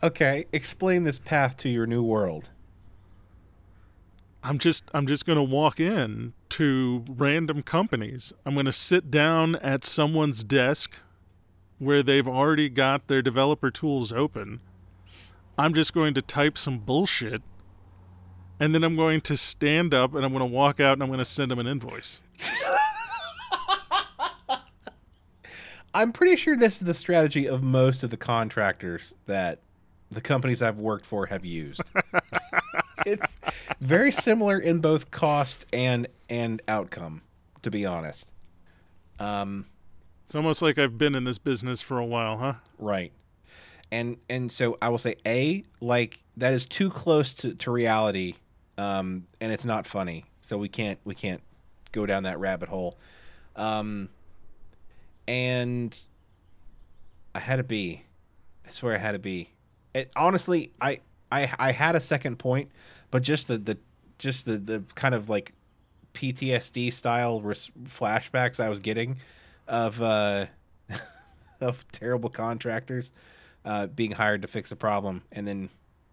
[0.01, 2.49] Okay, explain this path to your new world.
[4.45, 8.33] I'm just I'm just going to walk in to random companies.
[8.45, 10.97] I'm going to sit down at someone's desk
[11.79, 14.59] where they've already got their developer tools open.
[15.57, 17.41] I'm just going to type some bullshit
[18.59, 21.09] and then I'm going to stand up and I'm going to walk out and I'm
[21.09, 22.19] going to send them an invoice.
[25.93, 29.59] I'm pretty sure this is the strategy of most of the contractors that
[30.11, 31.81] the companies I've worked for have used.
[33.83, 37.21] very similar in both cost and and outcome,
[37.61, 38.31] to be honest.
[39.19, 39.65] Um,
[40.25, 42.53] It's almost like I've been in this business for a while, huh?
[42.79, 43.11] right.
[43.91, 48.35] And and so I will say a like that is too close to, to reality,
[48.77, 50.25] um, and it's not funny.
[50.41, 51.41] So we can't we can't
[51.91, 52.97] go down that rabbit hole.
[53.55, 54.09] Um,
[55.27, 55.97] and
[57.35, 58.03] I had a B.
[58.65, 59.49] I swear I had a B.
[59.93, 62.71] It, honestly, I, I I had a second point,
[63.13, 63.77] but just the, the
[64.17, 65.53] just the, the kind of like
[66.15, 69.17] PTSD style res- flashbacks I was getting
[69.67, 70.47] of uh,
[71.61, 73.11] of terrible contractors
[73.65, 75.69] uh, being hired to fix a problem and then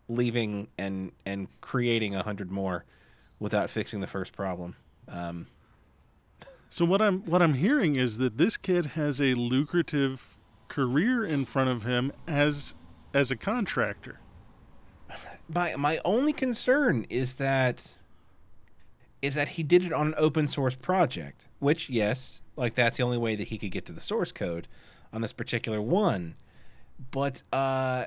[0.09, 2.85] leaving and and creating a hundred more
[3.39, 4.77] without fixing the first problem.
[5.09, 5.47] Um,
[6.69, 10.39] So what I'm what I'm hearing is that this kid has a lucrative
[10.69, 12.75] career in front of him as
[13.15, 14.21] as a contractor.
[15.55, 17.95] My my only concern is that
[19.23, 23.03] is that he did it on an open source project, which yes, like that's the
[23.03, 24.67] only way that he could get to the source code
[25.13, 26.35] on this particular one.
[27.11, 28.07] But uh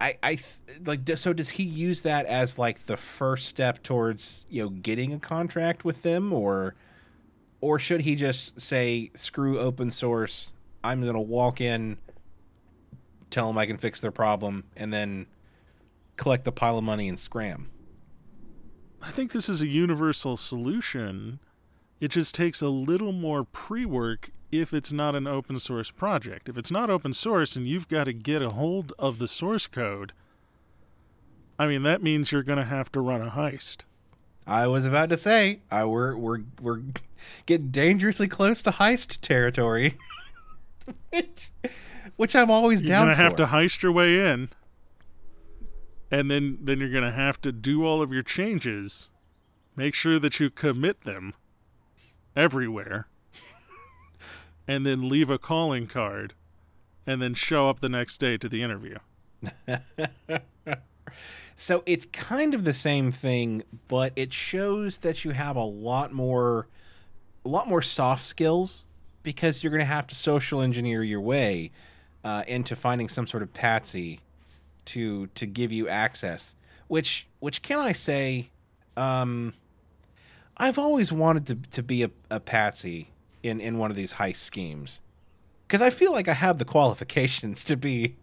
[0.00, 0.38] I I
[0.84, 5.12] like so does he use that as like the first step towards, you know, getting
[5.12, 6.74] a contract with them or
[7.60, 10.52] or should he just say screw open source,
[10.82, 11.98] I'm going to walk in
[13.30, 15.26] tell them I can fix their problem and then
[16.22, 17.68] collect the pile of money and scram.
[19.02, 21.40] I think this is a universal solution.
[22.00, 26.48] It just takes a little more pre-work if it's not an open source project.
[26.48, 29.66] If it's not open source and you've got to get a hold of the source
[29.66, 30.12] code,
[31.58, 33.78] I mean that means you're going to have to run a heist.
[34.46, 36.82] I was about to say, I we're we're we're
[37.46, 39.96] getting dangerously close to heist territory,
[41.10, 41.50] which
[42.16, 43.22] which I'm always You're down going to for.
[43.22, 44.48] have to heist your way in.
[46.12, 49.08] And then then you're going to have to do all of your changes.
[49.74, 51.34] Make sure that you commit them
[52.36, 53.08] everywhere.
[54.68, 56.34] and then leave a calling card
[57.06, 58.98] and then show up the next day to the interview.
[61.54, 66.12] So it's kind of the same thing, but it shows that you have a lot
[66.12, 66.66] more
[67.44, 68.84] a lot more soft skills
[69.22, 71.70] because you're going to have to social engineer your way
[72.24, 74.20] uh, into finding some sort of patsy
[74.86, 76.54] to to give you access.
[76.88, 78.50] Which which can I say
[78.96, 79.54] um
[80.56, 83.08] I've always wanted to to be a, a patsy
[83.42, 85.00] in in one of these heist schemes.
[85.68, 88.16] Cuz I feel like I have the qualifications to be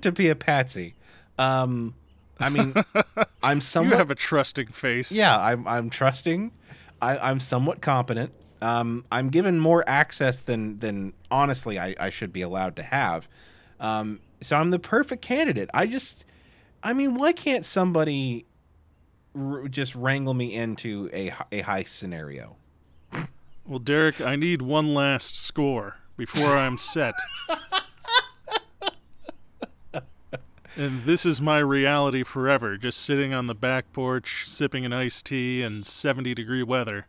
[0.00, 0.94] to be a patsy.
[1.38, 1.94] Um
[2.38, 2.74] I mean,
[3.42, 5.10] I'm You somewhat have a trusting face.
[5.10, 6.52] yeah, I'm I'm trusting.
[7.00, 8.32] I, I'm somewhat competent.
[8.62, 13.28] Um, I'm given more access than than honestly I, I should be allowed to have.
[13.80, 15.70] Um, so I'm the perfect candidate.
[15.74, 16.24] I just,
[16.82, 18.46] I mean, why can't somebody
[19.34, 22.56] r- just wrangle me into a a heist scenario?
[23.66, 27.14] Well, Derek, I need one last score before I'm set.
[30.76, 35.26] and this is my reality forever, just sitting on the back porch, sipping an iced
[35.26, 37.06] tea in 70 degree weather.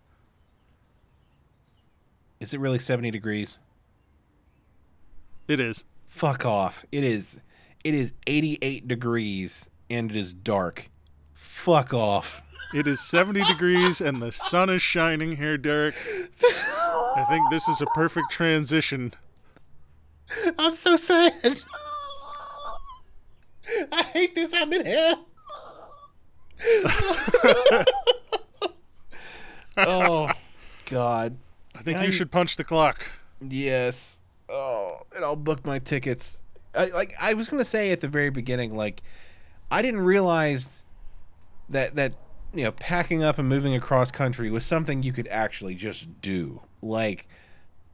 [2.39, 3.59] Is it really 70 degrees?
[5.47, 5.83] It is.
[6.17, 6.83] Fuck off.
[6.91, 7.41] It is.
[7.83, 10.89] It is 88 degrees and it is dark.
[11.35, 12.41] Fuck off.
[12.73, 15.93] It is 70 degrees and the sun is shining here, Derek.
[17.15, 19.13] I think this is a perfect transition.
[20.57, 21.61] I'm so sad.
[23.91, 24.55] I hate this.
[24.55, 25.27] I'm in hell.
[29.77, 30.31] oh,
[30.85, 31.37] God.
[31.75, 33.05] I think you should punch the clock.
[33.39, 34.16] Yes.
[34.49, 36.37] Oh, and I'll book my tickets.
[36.75, 39.01] I, like I was gonna say at the very beginning, like
[39.69, 40.83] I didn't realize
[41.69, 42.13] that that
[42.53, 46.61] you know packing up and moving across country was something you could actually just do.
[46.81, 47.27] Like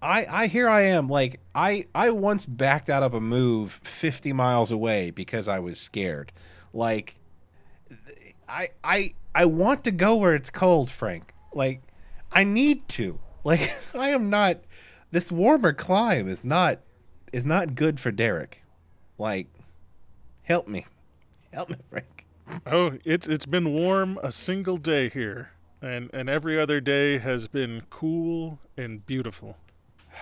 [0.02, 1.08] I I here I am.
[1.08, 5.80] Like I I once backed out of a move 50 miles away because I was
[5.80, 6.32] scared.
[6.74, 7.16] Like
[8.48, 11.34] I I I want to go where it's cold, Frank.
[11.54, 11.82] Like
[12.32, 13.20] I need to.
[13.44, 14.60] Like I am not
[15.14, 16.80] this warmer climb is not
[17.32, 18.64] is not good for Derek.
[19.20, 19.48] Like
[20.42, 20.88] help me.
[21.54, 22.26] Help me, Frank.
[22.66, 25.52] Oh, it's it's been warm a single day here,
[25.84, 29.58] and and every other day has been cool and beautiful.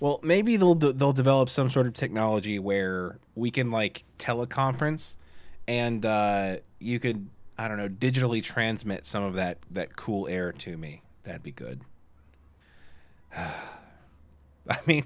[0.00, 5.16] Well, maybe they'll they'll develop some sort of technology where we can like teleconference,
[5.66, 7.28] and uh, you could
[7.58, 11.02] I don't know digitally transmit some of that that cool air to me.
[11.24, 11.80] That'd be good.
[13.36, 15.04] I mean,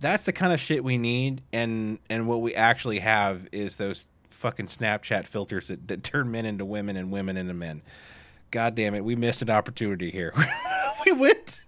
[0.00, 4.06] that's the kind of shit we need, and and what we actually have is those
[4.30, 7.82] fucking Snapchat filters that, that turn men into women and women into men.
[8.50, 10.34] God damn it, we missed an opportunity here.
[11.06, 11.62] we went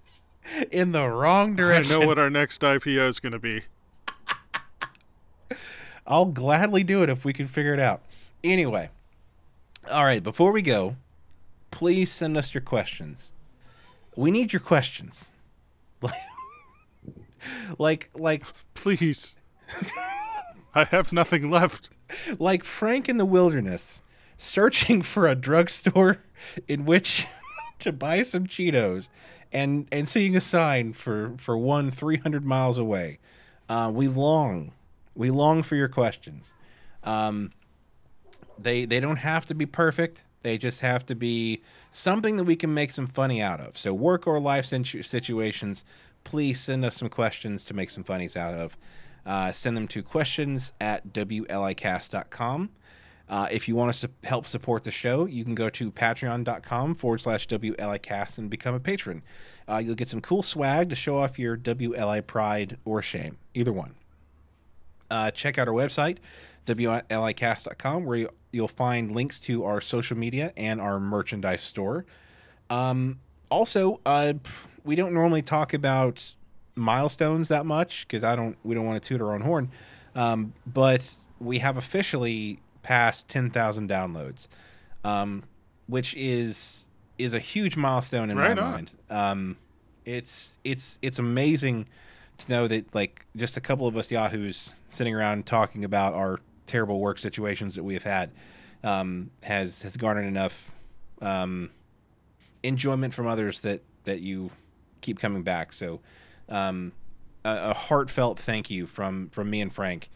[0.70, 1.96] in the wrong direction.
[1.96, 3.62] I know what our next IPO is going to be.
[6.06, 8.02] I'll gladly do it if we can figure it out.
[8.44, 8.90] Anyway,
[9.90, 10.96] all right, before we go,
[11.70, 13.32] please send us your questions.
[14.14, 15.28] We need your questions.
[17.78, 18.44] like like
[18.74, 19.36] Please.
[20.74, 21.90] I have nothing left.
[22.38, 24.02] like Frank in the wilderness
[24.38, 26.18] searching for a drugstore
[26.68, 27.26] in which
[27.78, 29.08] to buy some Cheetos
[29.52, 33.18] and and seeing a sign for for one 300 miles away.
[33.68, 34.72] Uh, we long
[35.14, 36.52] we long for your questions.
[37.02, 37.52] Um,
[38.58, 40.24] they they don't have to be perfect.
[40.46, 43.76] They just have to be something that we can make some funny out of.
[43.76, 45.84] So work or life situ- situations,
[46.22, 48.78] please send us some questions to make some funnies out of.
[49.26, 52.70] Uh, send them to questions at wlicast.com.
[53.28, 56.94] Uh, if you want to su- help support the show, you can go to patreon.com
[56.94, 59.24] forward slash WLIcast and become a patron.
[59.66, 63.72] Uh, you'll get some cool swag to show off your WLI pride or shame, either
[63.72, 63.96] one.
[65.10, 66.18] Uh, check out our website,
[66.66, 72.04] WLIcast.com, where you, you'll find links to our social media and our merchandise store.
[72.70, 74.32] Um, also, uh,
[74.84, 76.32] we don't normally talk about
[76.74, 78.56] milestones that much because I don't.
[78.64, 79.70] We don't want to toot our own horn,
[80.14, 84.48] um, but we have officially passed ten thousand downloads,
[85.04, 85.44] um,
[85.86, 86.86] which is
[87.18, 88.72] is a huge milestone in Right my on.
[88.72, 88.90] mind.
[89.10, 89.56] Um,
[90.04, 91.86] it's it's it's amazing
[92.38, 96.40] to know that like just a couple of us yahoos sitting around talking about our
[96.66, 98.30] terrible work situations that we have had
[98.84, 100.72] um, has has garnered enough
[101.20, 101.70] um,
[102.62, 104.50] enjoyment from others that that you
[105.00, 105.72] keep coming back.
[105.72, 106.00] So
[106.48, 106.92] um,
[107.44, 110.08] a, a heartfelt thank you from from me and Frank.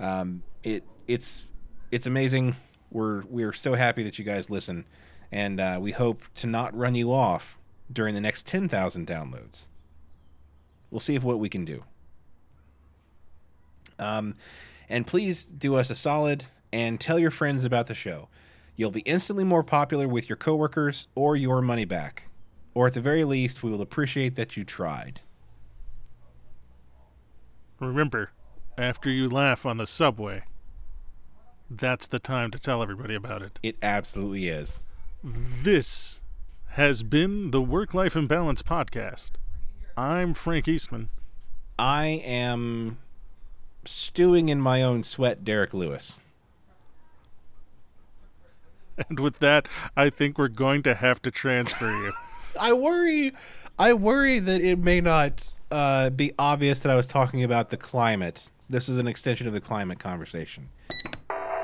[0.00, 1.42] Um, it it's
[1.90, 2.56] it's amazing.
[2.90, 4.86] We're we're so happy that you guys listen,
[5.30, 7.58] and uh, we hope to not run you off
[7.92, 9.66] during the next ten thousand downloads.
[10.90, 11.82] We'll see if what we can do.
[13.98, 14.34] Um,
[14.88, 18.28] and please do us a solid and tell your friends about the show.
[18.76, 22.28] You'll be instantly more popular with your coworkers or your money back.
[22.74, 25.20] Or at the very least, we will appreciate that you tried.
[27.80, 28.30] Remember,
[28.76, 30.44] after you laugh on the subway,
[31.70, 33.58] that's the time to tell everybody about it.
[33.62, 34.80] It absolutely is.
[35.24, 36.20] This
[36.70, 39.32] has been the Work Life Imbalance Podcast.
[39.96, 41.10] I'm Frank Eastman.
[41.78, 42.98] I am
[43.88, 46.20] stewing in my own sweat, Derek Lewis.
[49.08, 52.12] And with that, I think we're going to have to transfer you.
[52.60, 53.30] I worry,
[53.78, 57.76] I worry that it may not uh, be obvious that I was talking about the
[57.76, 58.50] climate.
[58.68, 60.68] This is an extension of the climate conversation.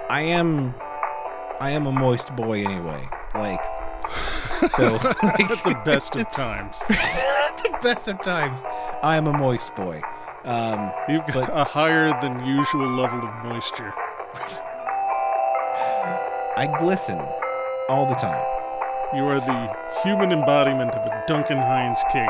[0.08, 0.76] I am,
[1.58, 3.04] I am a moist boy anyway.
[3.34, 3.60] Like,
[4.70, 6.80] so like, At the best of times.
[6.88, 8.62] at the best of times,
[9.02, 10.00] I am a moist boy.
[10.44, 13.94] Um, You've got a higher than usual level of moisture.
[16.56, 17.18] I glisten
[17.88, 18.44] all the time.
[19.16, 22.28] You are the human embodiment of a Duncan Hines cake.